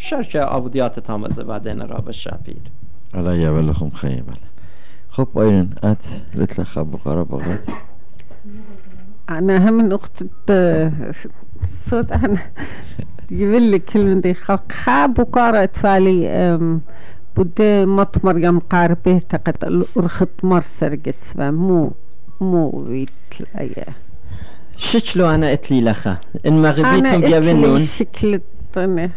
[0.00, 2.62] شركة ابوديات تاما زبادين رابا الشابير
[3.14, 4.24] الله يبلغكم خير
[5.10, 6.04] خب ايرن ات
[6.34, 7.42] لتلا خب بغرب
[9.38, 10.22] أنا هم أخت
[11.90, 12.38] صوت أنا.
[13.30, 14.34] يقول لك كلمة دي
[14.84, 16.58] خاب وقارة تفالي
[17.36, 21.92] بدي مطمر يم قاربه تقد أرخط مرسر قسمة مو
[22.40, 23.08] مو ويت
[23.40, 23.86] الأيا
[24.76, 26.16] شكلو أنا إتلي لخا؟
[26.46, 28.40] إن مغبيتهم يبنون شكل
[28.76, 29.10] أنا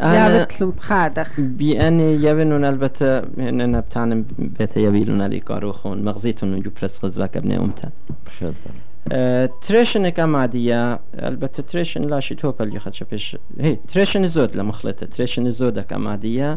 [0.00, 7.36] يابتلم بخادخ بأني يبنون البته إننا بتعنم بيت يبيلون علي قاروخون مغزيتون نجو برس غزبك
[7.36, 7.90] ابن أمتا.
[9.08, 10.82] ترشن ئەم مادیە
[11.24, 13.26] ئەلبەتە ترشن لاشی تۆپەلی خەچە پێش
[13.92, 16.50] ترشن زۆر لە مخلێتە ترشن زۆرەکە مادیە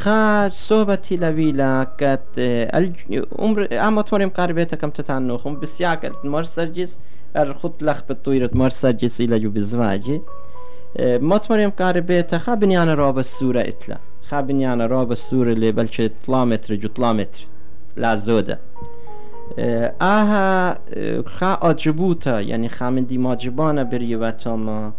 [0.00, 2.12] خاش سۆبەتی لەویلا کە
[3.84, 6.92] ئەمە تۆریم کار بێتەکەم تتان نۆخم بسیاکرد مەر سەررجیس
[7.60, 10.18] خود لەخپت تویرت مەر سەررجسی لە جو بزواجی
[11.30, 13.98] مەتمەریم کار بێتە خا بنیانە ڕۆ بە سوورە ئیتلا
[14.28, 17.42] خا بنیانە ڕۆ بە سوورە لێ بەلچێت پلامتر جو طلامتر
[18.02, 18.56] لا زۆدە.
[20.00, 20.76] آها
[21.26, 24.92] خا آجبوتا یعنی خامندی ماجبانا بری و تاما.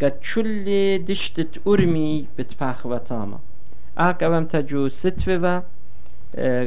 [0.00, 3.40] قد چل دشتت ارمی بتپخ و تاما.
[3.98, 5.60] آه قوم تجو ستوه و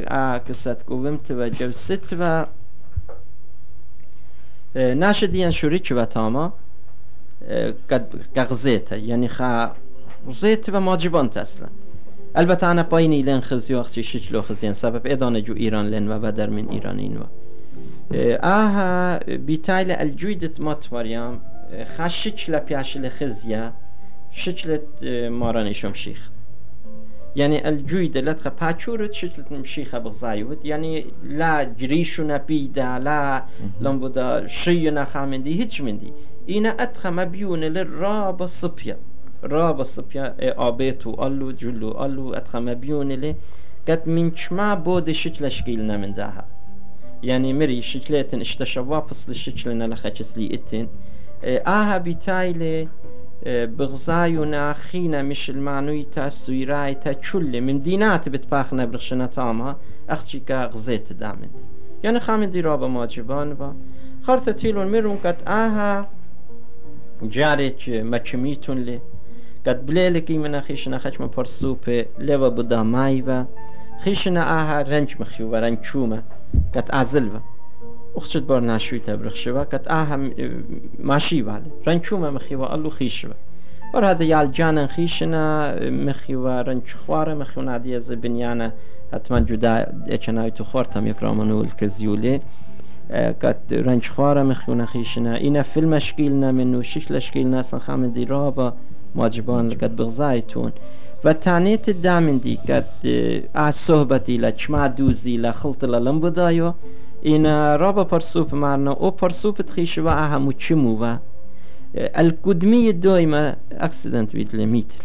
[0.08, 2.46] آه قصت قومت و جو ستوه.
[4.74, 6.52] ناش دیان شوریک و تاما.
[7.90, 8.06] قد
[8.36, 9.70] قغزيته يعني خا
[10.30, 11.68] زيت وماجبانت اصلا.
[12.36, 16.50] البته انا پایینی لن خزی وقتی شکلو خزیان سبب ادانه جو ایران لن و بدر
[16.50, 17.24] من ایران این و
[18.42, 21.40] آها بیتایل الجویدت ماتواریم
[21.96, 23.72] خا شکل پیاشل خزیا
[24.30, 26.30] شکلت مارانشم شيخ
[27.36, 33.44] يعني الجويدة لا تخ باتشورت شكلت مشيخة بغزايود يعني لا جريشنا بيدا لا
[33.80, 36.12] لنبدا شينا خامندي هيتش مندي
[36.50, 38.96] إنا أدخى مبيون للرابة صبيا
[39.46, 40.34] را بصبيا
[40.68, 43.34] آبيت وقالو جلو قالو أتخم بيون لي
[43.88, 46.44] قد من شما بود شكل شكيلنا من داها
[47.22, 50.86] يعني مري شكلتن اشتشوا بصل الشكلنا لخجس لي اتن
[51.44, 52.88] آها بتايلي
[53.46, 59.76] بغزايونا خينا مش المعنوي تا سويراي تا تشل من دينات بتباخنا برخشنا تاما
[60.08, 61.48] اختي كا غزيت دامن.
[62.04, 63.74] يعني خامن دي رابا ماجبان با.
[64.22, 66.08] خارتا تيلون ميرون قد آها
[67.22, 69.00] جاريك مچميتون لي
[69.66, 73.46] قد بليلكي من خيشنا خشم برسوب لوا بدا مايبا
[74.04, 76.22] خيشنا آها رنج مخيو و رنج چوما
[76.74, 77.40] قد أزلوا
[78.16, 80.30] أخشت بار ناشوي تبرخشوا قد آها
[80.98, 83.30] ماشي والي رنج چوما مخيوا ألو خيشوا
[83.94, 88.72] ور هذا يال جانا خيشنا مخيوا رنج خوارا مخيوا نادي از بنيانا
[89.12, 92.40] حتما جدا اچناي تو خورتم يكرامنو الكزيولي
[93.10, 98.76] قد رنج خوارا مخيونا خيشنا إنا في المشكيلنا منو شش لشكيلنا سنخام دي رابا
[99.16, 100.72] ماجبان قد بغزايتون
[101.24, 102.86] و تانيت الدامن دي قد
[103.56, 106.74] اه صحبتي لا چما دوزي لا خلط لا لنبدايو
[107.26, 111.16] إنا رابا برسوب مارنا او برسوب تخيش و اه همو چمو و؟
[111.96, 115.04] القدمية دويما اكسيدنت بيت لميتل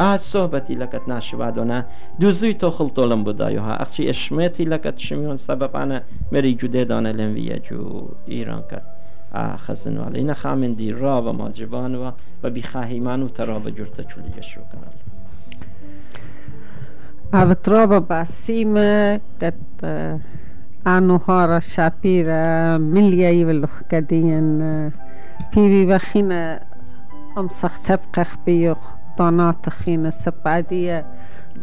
[0.00, 1.86] اه صحبتي لكت ناشوادونا
[2.18, 6.02] دوزوي تو خلطولم بدايوها اخشي اشميتي لكت شميون سبب انا
[6.32, 8.95] مري جودي دانا لنويا جو كت آه
[9.56, 10.16] خزن والا.
[10.18, 12.12] اینا خامن دي رابا ما جبان و
[12.44, 14.96] و بخاهيمان ترابا جرتا چولي يشو كنال
[17.34, 19.54] أبترابة باسيمة قد
[20.86, 24.58] أنو هارا شابيرا مليا يبلوخ قدين
[25.54, 26.62] بيبي بخينا
[27.38, 28.78] أمسخ تبقى خبيوخ
[29.18, 31.06] طانات خينا سبعدية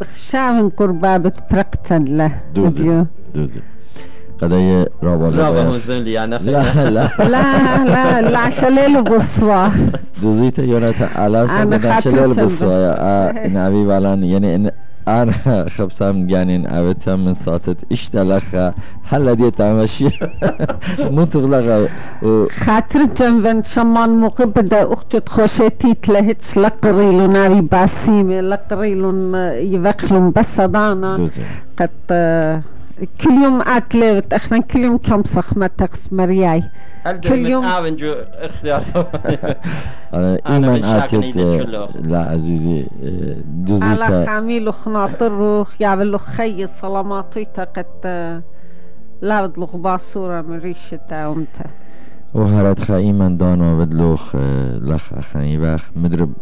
[0.00, 2.40] بخشاون قربابة برقتن له.
[2.54, 3.04] دوزي
[3.34, 3.60] دوزي
[4.42, 7.08] قضية رابع رابع مزولي يعني لا لا لا.
[7.18, 9.68] لا لا العشلال بصوا
[10.22, 14.70] دوزيت يوناتا على سنة العشلال بصوا إن أبي بالان يعني إن
[15.08, 18.74] أنا خبسام جانين أبتها من صوتت اشتلخا
[19.08, 20.08] هلا دي تعمشي
[21.14, 21.88] مو تغلق
[22.50, 29.34] خاطر جنبن شمان مقبدا أختت خوشتي تلهتش لقريلون ناري باسيمي لقريلون
[29.74, 31.28] يبخلون آه، بس دانا
[31.78, 31.90] قد
[33.24, 36.62] كل يوم أكل أخنا كل يوم كم صخمة تقص مرياي.
[37.04, 37.64] كل يوم
[40.14, 46.18] أنا إيمان أتيت آه، لا عزيزي آه، جزء على خاميل وخناطر طروخ يعمل يعني له
[46.18, 48.42] خي صلاماتي تقت آه،
[49.22, 51.64] لا بدلغ باصورة من ريشة تاومته
[52.34, 54.36] وهرات خائما دان وبدلوخ
[54.82, 56.32] لخ أخاني بخ مدرب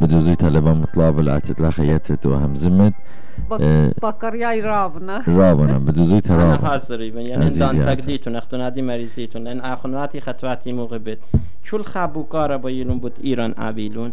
[0.00, 2.94] بدوزي طلبة مطلاب لعتت لخيتت وهم زمت.
[3.52, 7.96] آه، بكر ياي رابنا رابنا بدوزيتا أنا رابنا حاضري يعني عزيزي إنسان عاد.
[7.98, 11.18] تقديتون أختنادي مريزيتون لأن آخنواتي خطواتي مغبت
[11.64, 14.12] شو الخابو كارا بيلون بوت إيران آبيلون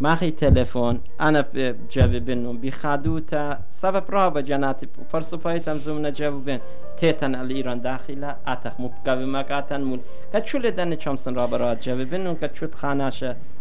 [0.00, 1.44] ماخي تلفون أنا
[1.92, 6.60] جاب بينهم بخادوتا سبب رابا جناتي فرسو بايتم زمنا جابو بين
[7.00, 10.00] تيتن الإيران داخلة أتخ مبقى مكاتن مول.
[10.32, 11.98] كد شو لدن چامسن رابا راد جاب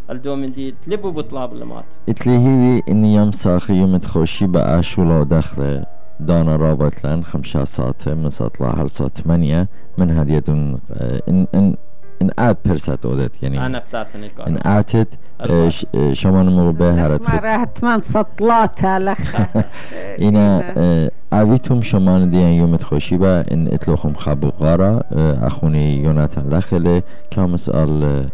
[0.10, 5.86] الدومن دي تلبو بطلاب لمات إتلهيوي انيام ساخي متخوشي باشولا دخله
[6.20, 11.76] دانا رابط لأن خمسة ساعة من ساعة لاحل ساعة ثمانية من هدية آه، إن إن
[12.22, 15.08] إن آت برسات أودت يعني أنا بتاعتن الكارة إن آتت
[15.42, 19.36] آه، آه، شمان مغبه ما مرة هتمان سطلاتها لخ
[20.28, 25.04] إنا أويتم شمان ديان يوم تخوشي بأ إن إتلوخم خابو غارة
[25.48, 27.02] أخوني يوناتان لخله
[27.32, 28.30] كامس آل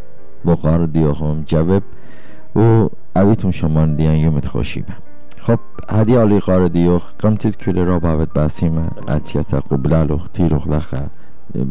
[0.45, 1.83] بقار دیوخم جواب
[2.55, 4.93] و اویتم شمان دیان یومت خوشی با
[5.41, 11.03] خب هدی آلی قار دیوخ قمتید کل را باوت باسیمه اتیتا قبلالوخ تیروخ لخه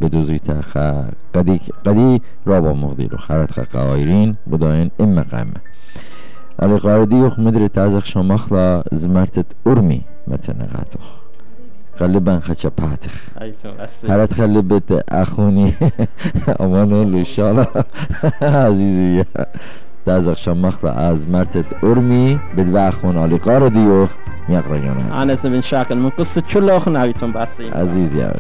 [0.01, 1.05] بدوزیتا خا
[1.35, 5.61] قدی قدی رابا مغدیروخ خرت خا قوایرین بداین ام مقامه.
[6.63, 10.53] Ali قارديوخ مدري تازخ شمخلا زمرتت أرمي متى
[14.09, 15.73] هرت بيت أخوني
[16.61, 17.67] أمانو له إن شاء الله
[18.43, 19.25] عزيزي
[20.07, 24.09] تازخ شمخلا از مرتت أرمي بدوا أخون علي قارديوخ
[24.49, 27.01] يقرأ يونا أنا زمن شاكل من قصة اللي أخنا
[27.33, 28.33] باسي عزيزي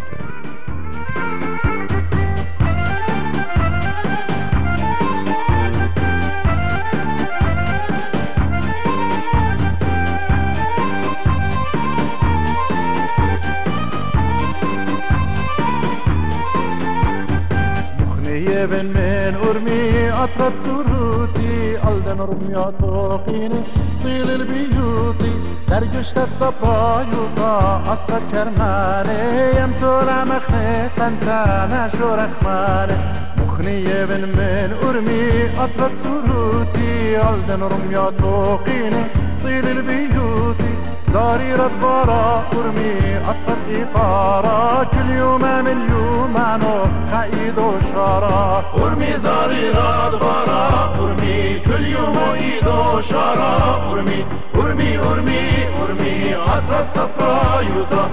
[18.67, 23.61] بن من أرمي أطرد سروتي ألدن رمي أطوقيني
[24.05, 25.33] طيل البيوتي
[25.69, 29.21] ترجشت تصبا يوطا أطرد كرماني
[29.61, 32.95] يمتورا مخني قنتا شو رخماني
[33.39, 39.03] مخني بن من أرمي أطرد سروتي ألدن رمي أطوقيني
[39.45, 40.71] طيل البيوتي
[41.13, 44.85] زريرة برا قرمي أطلت إطارة.
[44.85, 50.67] كل يوم مليون معنو خايد وشارة قرمي زريرة برا
[50.99, 53.51] قرمي كل يوم إيد وشارة
[53.91, 55.43] قرمي قرمي قرمي
[55.81, 58.11] قرمي أطلت صفرا يطرة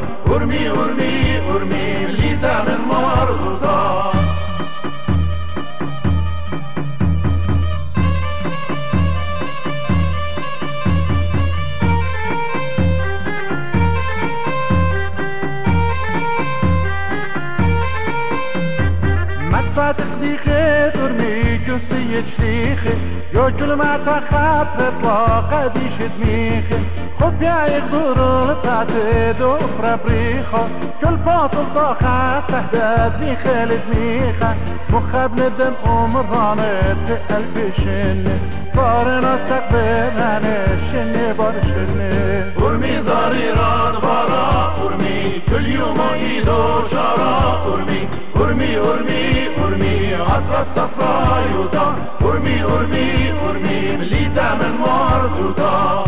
[23.48, 26.76] جو كل ما تخاط اطلاق ديش دميخي
[27.20, 29.58] خب يا يغدور بتاعتي دو
[30.06, 30.68] بريخة
[31.02, 34.56] كل باصل طاخة سهداد ميخة ميخة
[34.94, 38.38] مخب ندم أمرانة قلبي شني
[38.76, 44.27] صار نسق بيراني شني برشني ارمي زاري راد برا
[45.50, 48.02] كل يوم إيده شراب أرمي
[48.36, 50.16] أرمي أرمي أرمي.
[50.16, 51.96] عطرة صفرا يوتا.
[52.22, 53.98] أرمي أرمي أرمي.
[53.98, 56.04] ملي تعمل مرتوطة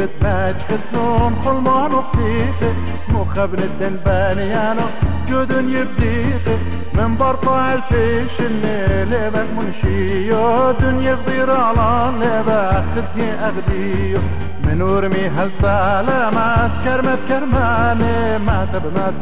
[0.00, 2.72] بتماج ختلون خلمان وقتيخي
[3.08, 4.86] مخبن الدنبانيانو
[5.28, 6.56] جودن يبزيخي
[6.94, 10.70] من برطع الفيش الليل بك منشيو.
[10.70, 14.18] دنيا غدير على لبا خزي أغديو.
[14.64, 19.12] من ورمي هل سلامات كرمت كرماني ما تب ما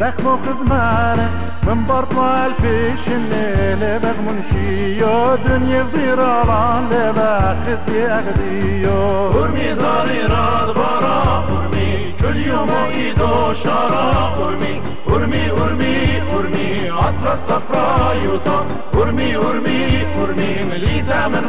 [0.00, 1.28] تقاريبي رخم خزماني
[1.66, 10.74] من برطع الفيش الليل بك منشيو دنيا غدير على لبا خزي أغديو ارمي زاري راد
[10.74, 20.06] برا ارمي كل يوم ايدو شارا ارمي ارمي ارمي ارمي عطرة صفرا يوتا ارمي ارمي
[20.22, 21.44] ارمي مليتا من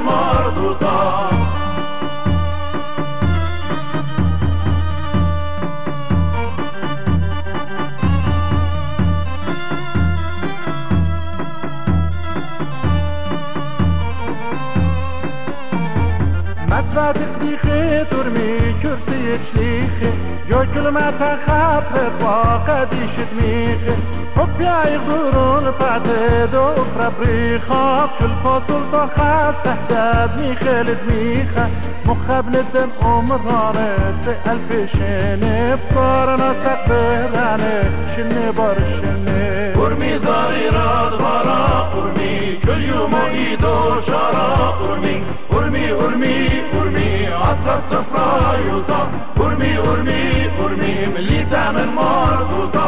[16.92, 20.12] صفت دیخه درمی کرسی چلیخه
[20.50, 23.94] جو کلمت خطرت با قدیشت میخه
[24.36, 26.08] خب بیایق درون پعت
[26.52, 26.66] دو
[26.98, 31.66] پربری خواب کل پاسل تا خس احداد میخلت میخه
[32.06, 35.76] مخبن الدم عمرانه في قلبي شيني.
[35.76, 36.92] بصارنا سقف
[37.36, 39.74] راني شني بار شني.
[39.74, 45.24] قرمي زاري راد برا قرمي كل يوم أيدو شرا قرمي
[45.72, 46.36] urmi, urmi,
[46.80, 49.00] urmi, atrat së prajuta
[49.40, 50.22] Urmi, urmi,
[50.66, 52.88] urmi, më lita me në marduta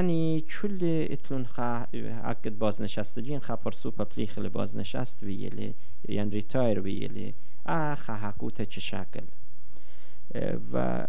[0.00, 0.78] اني چول
[1.10, 1.86] اتلون خا
[2.24, 5.74] عقد بازنشستگین خا پرسوپا پلیخل بازنشست ویلی
[6.08, 7.34] یعنی ریتایر ویلی
[7.66, 9.24] اخا حکوتا چه شکل.
[10.72, 11.06] و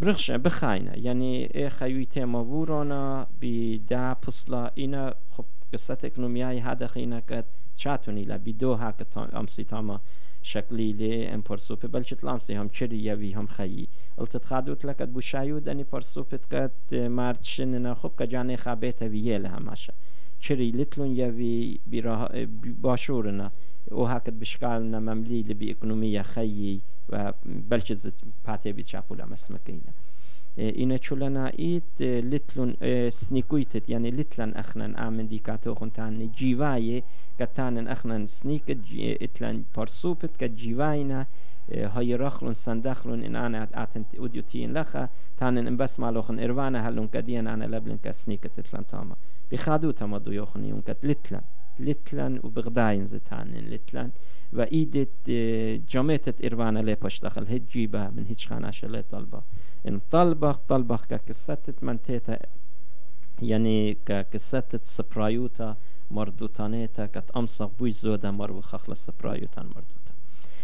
[0.00, 6.86] برخش بخاینه یعنی ای خیوی ما وورانا بی ده پسلا اینا خب قصت اکنومیای هده
[6.86, 7.44] خینه کد
[7.76, 8.38] چاتونی لا.
[8.38, 10.00] بی دو هاک امسی تاما
[10.42, 13.88] شكلي لي ام برسوبي بل شتلام سي هم چري يوي هم خيي
[14.18, 19.92] قلت خادوت لك بو شايود اني برسوبت كات مارتشن خب كجاني خابيت ويل هماشا
[20.40, 21.10] چري لتلون
[21.86, 22.30] براه
[22.64, 23.50] باشورنا
[23.92, 28.12] او هاكت بشكالنا مملي لبي اكونوميا خيي و بلشت
[28.46, 29.92] باتي بي چاپولا مسمكينا
[30.58, 32.74] اینا چولنا ایت لتلون
[33.10, 33.88] سنیکویتت.
[33.88, 37.02] یعنی لتلن اخنن آمن دیکاتو خونتان جیوای
[37.38, 38.78] كتان اخنن سنيك
[39.22, 41.26] اتلان برسوبت كجيواينا
[41.72, 45.08] إيه، هاي رخلون سندخلون إن أنا أتن أوديو تين لخا
[45.38, 49.16] تانن إن بس مالوخن إروانا هلون كدين أنا لبلن كسنيكة تتلان تاما.
[49.52, 51.40] بخادو تاما دو يوخن يونكة لتلن.
[51.80, 54.10] لتلن وبغداين زتانن لتلن.
[54.52, 59.42] وإيدت إيه، جميتة إروانا لي بشتخل جيبا من هيج خاناش اللي طلبا
[59.88, 62.38] إن طلبا طلبة ككستت من تيتا
[63.42, 65.76] يعني ككستت سبرايوتا
[66.10, 70.07] مردوتانيتا كت أمصغ بوي زودا مروخ خلص سبرايوتان مردوتا.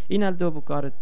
[0.09, 0.92] این الدو بکارت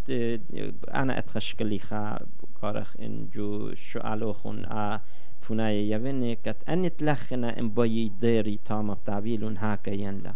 [0.94, 5.00] انا اتخشکلی خا بکارخ ان جو شعالوخون ا
[5.40, 10.34] فناي يبني كت أن تلخنا إن باي ديري تاما بتعبيلون هاكا ينلا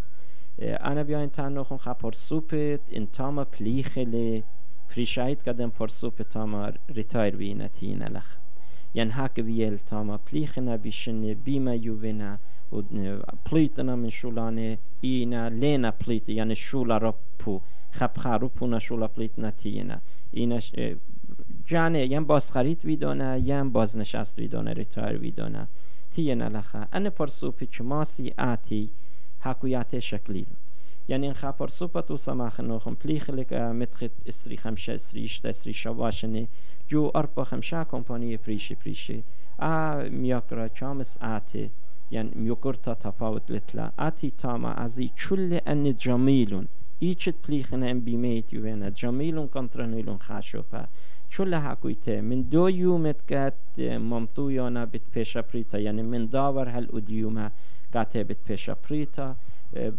[0.61, 4.43] أنا بيان تانو خون خا سوبت إن تاما بليخلي
[4.89, 8.37] فريشايت قدم سوبت تاما ريتاير بينا تينا لخ.
[8.95, 12.39] ين هاك بيل تاما بليخنا بيشن بيما يوفينا
[12.73, 12.83] و
[13.53, 17.61] بليتنا من شولانه إينا لينا بليت يعني شولا ربو
[17.99, 19.97] خب خروپونا شولا پلیتنا تینا
[20.33, 20.73] اینش
[21.67, 25.67] جانه یم بازخرید ویدانه یم بازنشست ویدانه ریتایر ویدانه
[26.15, 26.87] تینا لخه.
[26.93, 28.89] ان پرسوپی چماسی آتی
[29.41, 30.47] حکویات شکلی.
[31.09, 36.49] يعني نخا برسوبة تو سماخ نوخم بليخ لك متخت اسري خمشة اسريش اسري شواشني
[36.91, 39.21] جو أربع خمشة كومبانية بريشي بريشي
[39.61, 41.71] آ مياكرا چامس آتي
[42.13, 46.67] يعني ميوكرتا تفاوت لتلا آتي تاما ازي چل ان جميلون
[46.99, 50.83] ایچت پلیخن ام بیمیت یوینا جمیلون کنترنیلون خاشوپا
[51.31, 53.79] چولا حکویته من دو یومت کت
[54.11, 57.51] ممتو یانا بت پیشا پریتا یعنی من داور هل ادیوما
[57.93, 59.37] کاته بت پیشا پریتا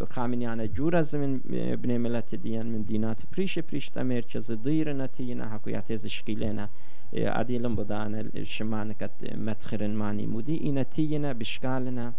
[0.10, 1.38] خامنیانا جورا زمن
[1.82, 6.70] بني ملت ديان من دينات بريش بريش تمير چز دير نتينا حكويات از شكيلنا
[7.14, 12.14] عديلم بدان الشمان كت مدخرن ماني مودي إنا تينا بشكالنا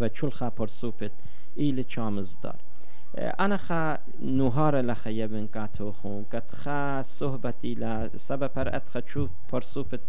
[0.00, 1.12] و چول پرسوپت
[1.56, 2.71] ایل چامز دار
[3.18, 10.00] أنا خا نهار لخا يبن كاتو خون خا صحبتي لا سبب هر أتخا تشوف برسوبت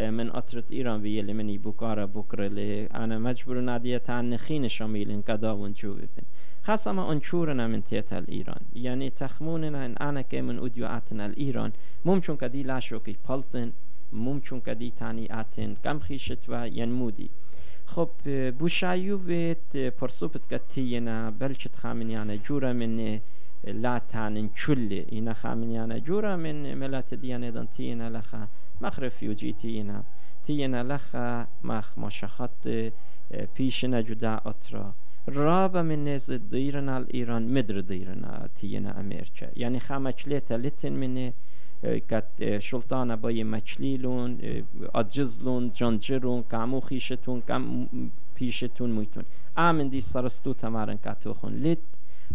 [0.00, 5.22] من أطرت إيران بيه اللي مني بكارة بكرة اللي أنا مجبور نادية تان نخين شاميل
[5.26, 6.24] كدا ونشوف بن
[6.64, 11.72] خاصة ما أنشورنا من تيتا الإيران يعني تخموننا إن أنا كمن أوديو آتنا الإيران
[12.04, 13.72] ممكن كدي لا شوكي بلطن
[14.12, 17.30] ممكن كدي تاني آتن كم خيشت و ينمودي
[17.92, 18.10] خب
[18.58, 19.68] بوشایووێت
[19.98, 22.94] پرسوبت کە تیەنە بەلچت خامنیانە جوورە من
[23.84, 28.42] لاتانن چولێ ئینە خامنیانە جوورە من ملات دیانێدان تیەنە لەخە
[28.82, 29.98] مەخرف فیوجی تیەنە
[30.44, 31.28] تیەنە لەخە
[31.68, 32.58] مەخ ماشەخەت
[33.54, 34.88] پیشنە جودا ئۆترا
[35.44, 41.28] رابە من نێز دیرنا الإيران مدر دیرنا تیەنە ئەمێرچە یعنی خامەچلێتە لتن منێ
[41.82, 44.38] كات شلطانة باي مچليلون
[44.94, 47.88] أجزلون جانجرون كامو خيشتون كام
[48.34, 49.24] پیشتون مویتون.
[49.56, 51.78] آمن دی سرستو تمارن کاتوخون لیت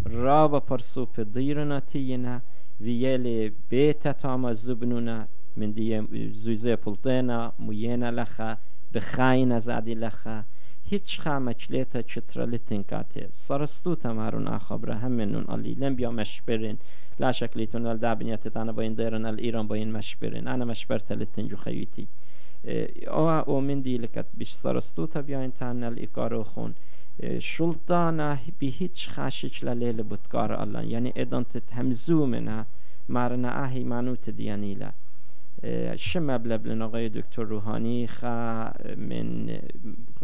[0.05, 2.39] رابا پرسو پدیرنا تینا
[2.81, 5.25] ویلی بیتا تاما زبنونا
[5.57, 6.01] من دی
[6.43, 8.57] زوزه پلتنا موینا لخا
[8.93, 10.43] بخاین زادی لخا.
[10.89, 15.73] هیچ خامچلیتا چترلیتن کاته سرستو تمارون آخبره همینون علی.
[15.73, 16.77] لم بیا مشبرین
[17.19, 22.07] لا شك ليتون الدابنيات أنا بين ديرن الإيران بين مشبرين أنا مشبرت لتنجو خيوتي
[23.07, 26.73] او او من دی لکت بیش سرستو تا بیاین تان الإيقارو خون.
[27.39, 32.65] شلطانا بی هیچ خاشش للیل بودکار الله یعنی ادان تتهمزو منها
[33.09, 34.91] مارنا اهی مانوت دیانیلا
[35.97, 39.59] شم بلبلن آقای دکتر روحانی خا من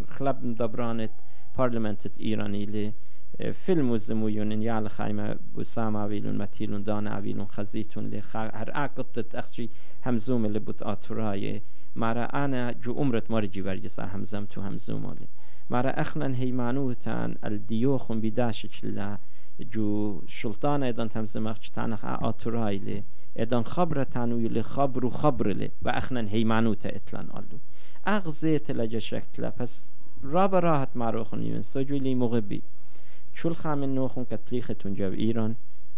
[0.08, 1.10] خلب دبرانت
[1.56, 2.94] پارلمنتت ایرانی
[3.40, 9.70] لی فيلم وزمويون يال خايمة بسام عويلون متيلون دان عويلون خزيتون لي هر عقدت أخشي
[10.06, 11.62] همزوم اللي بوت آتوراي
[11.96, 15.28] مرا أنا جو عمرت مرجي برجسا همزم تو همزوم اللي
[15.70, 19.18] مرا أخنا هيمانوتان الديوخون بداشش لا.
[19.60, 23.04] جو شلطان ايضا تمزم أخش تانخ آتوراي لي
[23.40, 27.60] ايضا خبرة تانوي لي خبر خبر لي و أخنا هيمانوتا اتلان ألو
[28.08, 29.86] أغزيت لجا شكتلا پس
[30.24, 32.16] رابا راحت ماروخون يون سجوي لي
[33.36, 35.56] چول خامن نوخون کت پلیختون جو ایران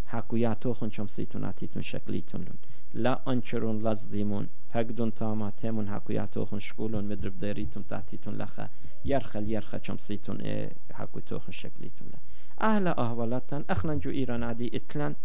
[0.07, 2.57] حکویاتوخون چم سیتون اتیتون شکلیتون لون
[2.93, 8.69] لا انچرون لزدیمون پگدون تاما تیمون حکویاتوخون شکولون مدرب داریتون تاتیتون لخه
[9.05, 10.37] یرخل یرخه چم سیتون
[10.93, 12.21] حکویاتوخون شکلیتون لون
[12.57, 15.15] اهل احوالاتن اخنا جو ایران عادی اتلن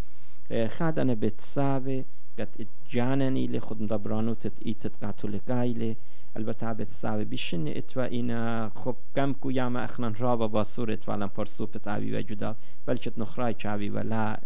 [0.78, 2.04] خادن بتساوي
[2.38, 2.48] قد
[2.90, 5.96] جانني لخد دبرانوت ايتت قاتولكايلي
[6.36, 12.16] البته بتساوي بشن اتوا اینا خب کم کو اخنان رابا با صور اتوالا پرسوب تاوی
[12.16, 12.54] و جدا
[12.86, 14.38] بلچت نخراي چاوي ولا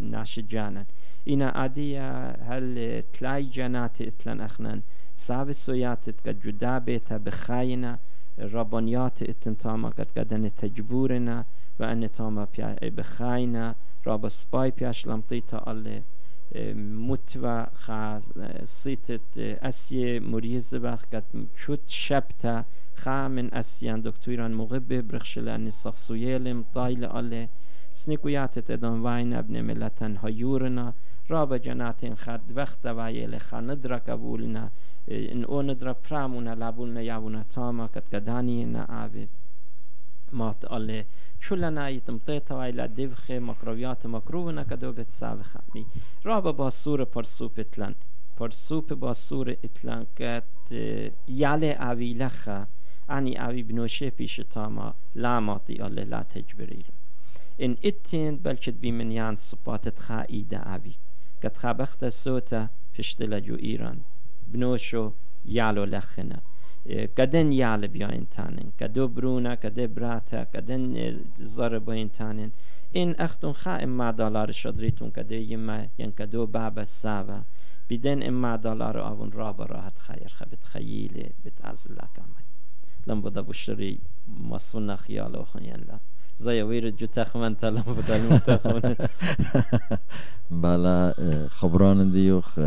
[0.00, 0.84] ناش جانن.
[1.26, 4.82] اینا عادية هل تلاي جانات اتلن اخنان.
[5.16, 7.98] ساوي سوياتت قد جدا بيتا بخاينا
[8.38, 11.44] رابانيات اتن تاما قد قدن تجبورنا
[11.80, 12.46] و ان تاما
[12.82, 13.74] بخاينا
[14.06, 16.02] رابا سباي بياش لمطيتا الله.
[16.56, 18.20] متوا خا
[18.64, 21.24] سيتت اسي مريز وقت
[21.66, 22.64] شد شبتا
[22.96, 27.48] خا من اسيان دكتوران مغب برخشل ان سخصويلم طايل alle
[27.94, 30.92] سنكوياتت ادان واين ابن ملتن هيورنا
[31.30, 34.68] راب جنات خد وقت وایل خاند را قبولنا
[35.08, 39.28] in onedra pramuna labulna yavuna tama kat gadani na avid
[40.34, 41.04] مات alle
[41.48, 45.86] چولنا يتمطيتا وإلى دفخ مكرويات مكروهنا كدو بتساوي خامي
[46.26, 47.94] رابا باسور پرسوپ اتلان
[48.40, 50.44] پرسوپ باسور اتلان كت
[51.28, 52.66] يالي اوي لخا
[53.10, 56.84] اني اوي بنوشه پیش تاما لا ماطي الله لا تجبريل
[57.62, 60.92] ان اتين بلكت بي من يان صبات خائدة اوي
[61.42, 62.68] كت خابخت سوتا
[62.98, 63.98] پشت جو ایران
[64.46, 65.10] بنوشو
[65.44, 66.40] يالو لخنا
[66.88, 72.50] كدن يال بياين تانن كدو برونا كدو براتا كدن زر بياين تانن
[72.96, 77.40] إن أختون خا إما دولار شدريتون كدو يما ين كدو بابا ساوا
[77.90, 82.44] بدن إما دولار أون رابا راحت خير خبت خييلي بتعزل لك عمي
[83.06, 85.98] لم بدا بشري مصفنا خيالو خيان لا.
[86.40, 88.96] زي وير جو تخمن تلم بدا المتخمن
[90.62, 91.14] بلا
[91.48, 92.58] خبران ديوخ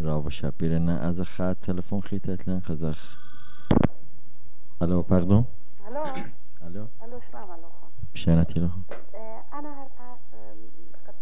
[0.00, 3.27] رابا شابيرنا از خط تلفن خيتت لن خزخ.
[4.82, 5.44] الو باردون
[5.88, 6.04] الو
[6.66, 8.70] الو الو سلام عليكم بشانتي له
[9.52, 10.16] انا هرقا
[11.06, 11.14] قد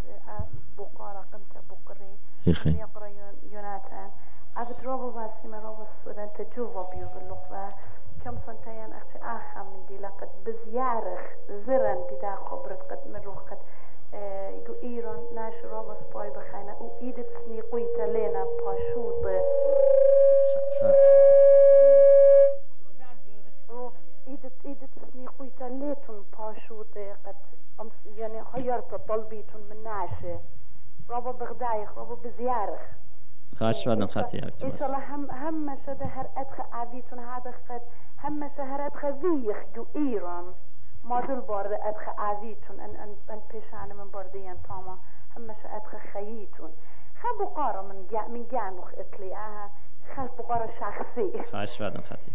[0.79, 2.13] بقارة قمت بقري
[2.47, 3.09] هيخي يقرا
[3.53, 4.11] يوناتان
[4.57, 7.75] عبد روبو باسي روبو السودان تجوبو بيو باللغة
[8.25, 13.59] كم سنتين اختي اخا من دي لقد بزيارخ زرن دي دا خبرت قد مروخ قد
[14.67, 19.26] جو ايران ناش روبو سباي بخينا و ايدت سنيقويتا لينا باشوط
[25.87, 27.35] سنيقويتا ليتون باشوط قد
[27.81, 30.41] أمس يعني خيرت طلبيتون من ناشة
[31.11, 32.81] رابا بغدايخ رابا بزيارخ.
[33.57, 37.83] خاش بعدم خاتي إن شاء الله هم هم شده هر أدخ عبيتون هذا قد
[38.25, 40.53] هم شهر أدخ ذيخ جو إيران
[41.05, 44.99] ما دل بارد أدخ عبيتون أن أن أن بيشان من بارديان تاما.
[45.37, 46.73] هم ش أدخ خييتون
[47.23, 48.89] خب بقارة من جا من جانوخ
[49.33, 49.71] آها
[50.17, 52.33] خب بقارة شخصي خاش بعدم خاتي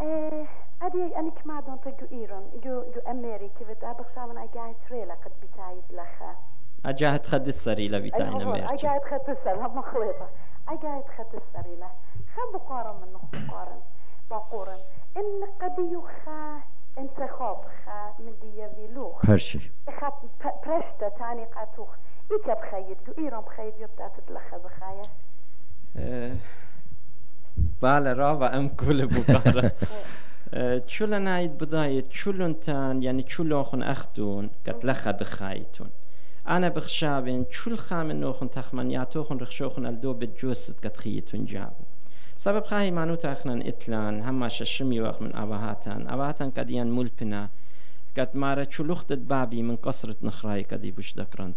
[0.00, 0.46] إيه
[0.86, 5.32] أدي أنا كما دون جو إيران جو جو أمريكا ود أبغى شامن أجاي تريلا قد
[5.42, 6.36] بتاعي لخا
[6.86, 10.28] أجاهد خد السريلة بتاعنا أيوة، ميرتي أجاي تخد السر هم خليطة
[10.68, 11.86] أجاي تخد السريلة
[12.36, 13.80] خب بقارة من نخ قارن
[14.30, 14.78] بقورن
[15.16, 16.60] إن قد يخا
[16.98, 19.70] انتخاب خا من دي فيلوخ هرشي
[20.00, 20.12] خا
[20.66, 21.88] برشتا تاني قاتوخ
[22.32, 25.08] إيكا بخير جو إيران بخير يبدأ تتلخى بخايا
[27.82, 29.72] بله را و ام کل بکاره
[30.86, 35.88] تشولن هاي بداية تشولن تان يعني تشولوخن أخدون قتلخا بخايتون
[36.48, 41.84] أنا بخشابين تشول خامنوخن تخمنياتوخن رخشوخن ألدو بتجوست قتخيتون جابو
[42.38, 47.48] سبب خاهي مانو تاخنن إتلان هما ششمي وقت من أباهاتان أباهاتان قديان ملپنا
[48.18, 51.52] قد مارا تشولوخت بابي من قصرة نخراي قدي بوش ذكرن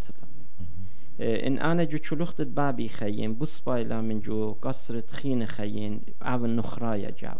[1.20, 7.12] إن أنا جو تشولوخت بابي خيين بوس بايلا من جو قصرة خين خيين أو النخرايا
[7.22, 7.40] جابو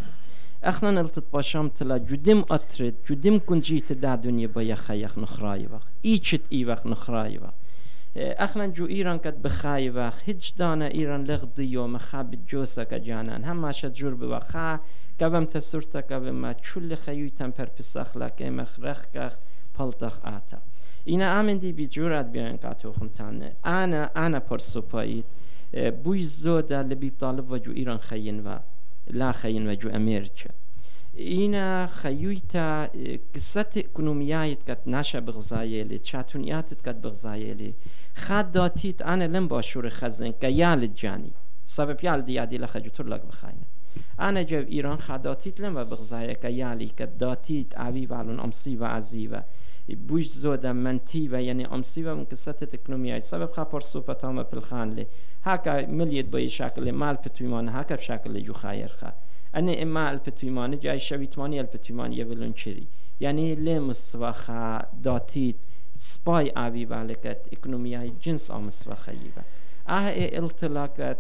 [0.64, 5.88] اخنا نلتت باشام تلا جدم أترد جدم كنجيت دا دنيا بيا خيخ نخراي وقت.
[6.05, 7.53] إيشت إي وقت نخراي وقت.
[8.78, 10.22] جو ایران کد بخای وقت.
[10.26, 13.43] هیچ دانه ایران لغدی و مخاب جوسا که جانان.
[13.43, 14.80] هم ماشد جور خا
[15.20, 16.53] کبم تسورتا کبم ما.
[16.53, 19.32] چول خیوی تم پر پسخ لکه مخرخ که
[19.78, 20.58] پلتخ آتا.
[21.05, 23.51] اینا آمن دی بی جورت بیان قاتو خونتانه.
[23.66, 25.26] انا انا پر سپایید
[26.03, 28.58] بوی زودا لبی طالب و جو ایران خیین و
[29.14, 30.49] لا خیین و جو امریکا
[31.14, 32.88] اینا خیویتا
[33.36, 37.74] قصت اکنومیایت کت نشه بغزایلی چاتونیاتت کت بغزایلی
[38.16, 41.32] خد داتیت انا لم باشور خزن که یال جانی
[41.68, 43.66] سبب یال دیادی لخ جتر لگ بخاینه
[44.20, 49.28] انا جو ایران خداتیت لم بغزایه که یالی که داتیت عوی والون امسی و عزی
[49.28, 49.41] و
[49.96, 51.00] بوش زودا
[51.32, 55.08] و یعنی امسی و من قصت اکنومیای سبب خبر صحبت هم پلخان لی.
[55.44, 59.12] هکا ملیت بای شکل مال پتویمان هکا شکل جو خایر خا.
[59.56, 62.88] أنا إما البتويمان جاي شويتماني البتويمان يبلون شري
[63.22, 65.56] يعني لمس وخا داتيت
[66.00, 68.52] سباي آبي بالكت إقنومياي جنس
[68.88, 69.44] وخيبة
[69.90, 71.18] آه إيه التلاكت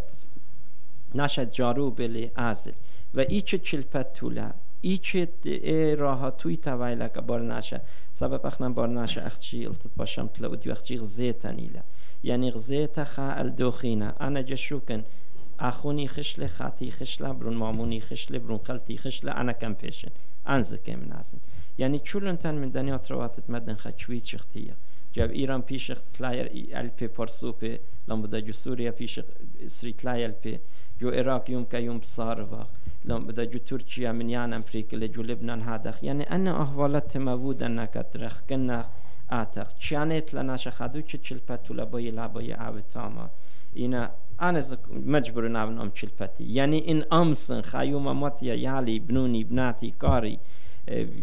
[1.15, 2.73] نشد جارو بلي آزل.
[3.15, 4.49] و ایچه چلپتولا
[4.81, 7.81] ایچه ای راه توی تویلک بار نشه
[8.19, 11.83] سبب اخنم بار نشه اختشي التت باشم تلا ودي اختشي غزيتنيلا
[12.23, 15.01] يعني غزيت خا الدوخينة أنا جشوكن
[15.59, 20.11] اخونی خشل خاطی خشل برون مامونی خشل برون خلطی خشل انا کم پیشن.
[20.47, 21.39] انزکه من ازن
[21.77, 24.73] یعنی چولن تن من دنیا ترواتت مدن خچوی چختیه.
[25.13, 29.19] جاب ایران پیش تلایر الپی پرسوپ لام بدا جو سوریا پیش
[29.67, 30.57] سری تلای الپی.
[31.01, 32.76] جو عراق يوم كيوم بصار وقت لما بدا
[33.51, 36.03] جو تركيا من يان امريكا لجو لبنان هادخ.
[36.03, 38.85] يعني انا احوالات موجودة انك ترخ كنا
[39.31, 43.29] آتخ چانت لناش خدو چه چلپتو لبای لبای عوتاما
[43.75, 50.39] اینا أنا مجبور نعمل أم شلفتي يعني إن أمسن خيوم ماتي يالي بنوني بناتي كاري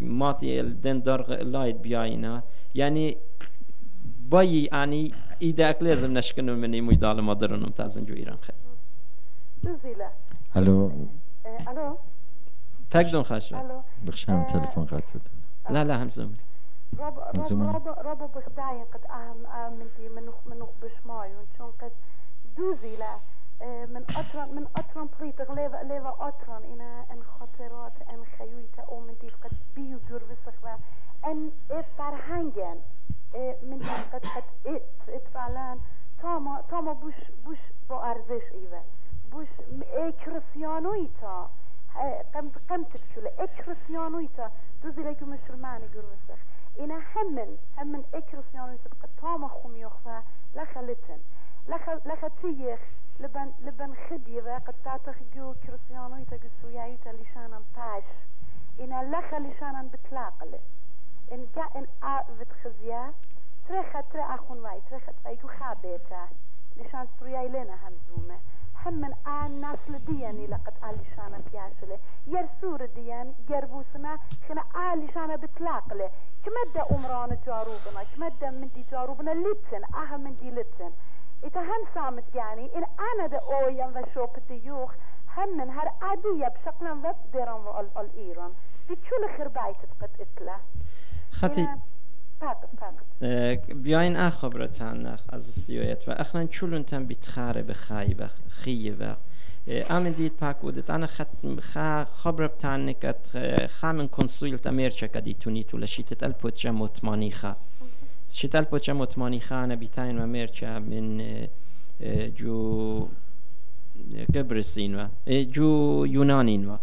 [0.01, 2.43] ماتي الدن درغ لايت بياينا
[2.75, 3.17] يعني
[4.29, 5.11] باي يعني
[5.41, 8.55] إذا لازم نشكنه مني ميدال مدرن متازن جو إيران خير
[9.63, 10.09] دوزيلا
[11.45, 11.97] الو؟
[12.91, 15.21] تقدم خشبة الو؟ بخشام تلفون قاعد فوت
[15.69, 16.09] لا لا هم
[16.99, 17.75] رب زمان.
[17.75, 21.91] رب رب بخداي قد أهم أهم من دي منوخ منوخ بشماي ونشون قد
[22.57, 23.15] دوزيلا
[23.61, 28.99] آه، من أطرن من أطرن بريت غليفة غليفة أطرن إنا إن خاطرات إن خيويتا أو
[28.99, 30.75] من دي قد بيو جور وسخوا
[31.25, 31.51] إن
[31.97, 32.79] فرهنجن
[33.63, 35.79] من دي قد قد إت إت فعلان
[36.21, 37.13] تاما تاما بوش
[37.45, 37.57] بوش
[37.89, 38.81] با أرزش إيوه
[39.35, 39.43] bu
[40.07, 41.35] ekristijanojta,
[42.33, 44.51] qem qem tfshule ekristijanojta,
[44.83, 46.39] du zile gümüş يقول gürvesek.
[46.79, 48.77] إنا همن همن إكرسيان
[49.21, 50.21] تام خم يخفى
[50.55, 51.19] لخلتن
[51.67, 52.79] لخ لختيخ
[53.19, 58.03] لبن لبن خدي وقد تعتخ جو كرسيانو يتجو سويايتا لشانا باش
[58.79, 60.59] إنا لخ لشانا بتلاقل
[61.31, 63.13] إن جا إن آ بتخزيا
[63.67, 66.27] ترخ ترخ أخون واي ترى ترخ جو خابتا
[66.77, 68.39] لشان سوياي لنا همزومه.
[68.93, 74.19] من آن نسل دياني لقد آل لشانا بياشله يرسور ديان يربوسنا
[74.49, 74.63] خنا
[74.93, 76.09] آل لشانا بتلاقله
[76.45, 80.91] كمدة أمران جاروبنا كمدة من دي جاروبنا لتن أها من دي لتن
[81.43, 82.83] إذا هم سامت يعني إن
[83.13, 84.91] أنا دا أويا وشوب ديوخ
[85.37, 88.53] هم من هر عادية بشكل وب ديران وال الإيران
[88.87, 90.57] دي كل خربايت قد إتلا
[91.31, 91.67] خطي
[93.83, 96.07] بیاین اخ خبرتان نخ از استیویت.
[96.07, 99.13] و اخنا چولون تن بیتخاره بخای و خیه و.
[99.89, 100.89] امن دید پاک بودت.
[100.89, 101.27] انا خط
[101.59, 103.15] خا خبر بتان نکت.
[103.67, 107.55] خامن کنسویلت امریکا کدی تونی تو لشیتت الپوتجا مطمانی خا.
[108.31, 111.21] شیت الپوتجا مطمانی خا انا بیتاین و امریکا من
[112.35, 113.07] جو
[114.35, 115.07] قبرسین و.
[115.27, 116.77] جو یونانین و.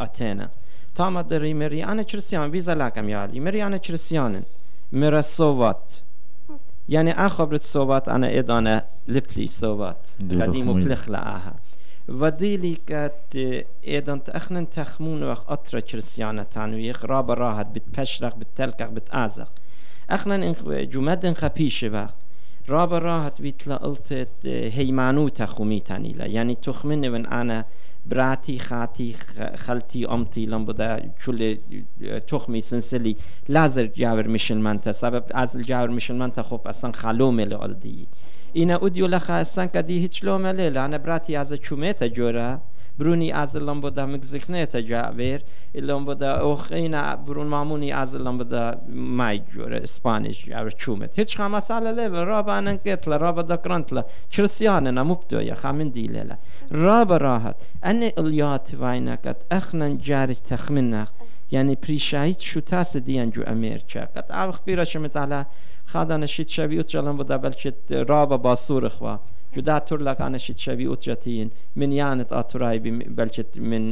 [0.00, 0.48] اتنا
[0.94, 4.42] تاما دری مری انا كريستيان فيزا لاكم يالي مري انا كريستيانن
[4.92, 5.94] مرا صوات
[6.88, 10.82] يعني اخبرت صوات انا انا لبلي صوات دي قديم رقمين.
[10.86, 11.54] وبلخ لآها
[12.08, 13.14] وديلي كات
[13.86, 19.48] ايضا اخنن تخمون وقت اطرا كريستيانا تانويخ رابا راحت بتبشرق بتلقق بتآزق
[20.10, 22.14] اخنن انخ- جمد خبيش وقت.
[22.68, 27.64] رابا راحت بيتلا قلت هيمانو تخومي تانيلا يعني تخمن من انا
[28.08, 31.58] براتي خاتي خ- خالتي أمتي لم بدا كل
[32.28, 33.16] تخمي سنسلي
[33.48, 38.06] لازر جاور مشل منتا سبب از جاور مشل منتا خب اصلا خلو مل الدي
[38.56, 42.60] اینا اودیو لخا اصلا کدی هیچ لو مل انا براتي از چومتا جورا بروني
[43.32, 45.40] از لم بدا مگزخنتا جاور
[45.74, 48.16] لم بدا اوخ اینا برون ماموني از
[48.88, 51.18] ماي جورا اسبانيش جاور چومت.
[51.18, 56.36] هیچ خا مساله له رابا انكتلا رابا دكرنتلا كريستيانا مبدو يا خامن دي لا
[56.72, 57.56] رابا راحت.
[57.84, 61.08] أنا اليات وينكت أخنا جاري تخمنك
[61.52, 65.46] يعني بريشايت شو تاس ديان جو أمريكا قد أبخ بيرا شمت على
[65.86, 69.16] خادا نشيت شبي وتجلن بدا بلشت رابا باسور خوا.
[69.56, 73.82] جدا تر لك أنا شيت شبي أتجتين من يانت أتراي بلشت من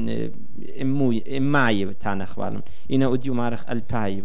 [0.82, 4.22] إموي إمعي تانا خوالم إنا أديو مارخ ألباي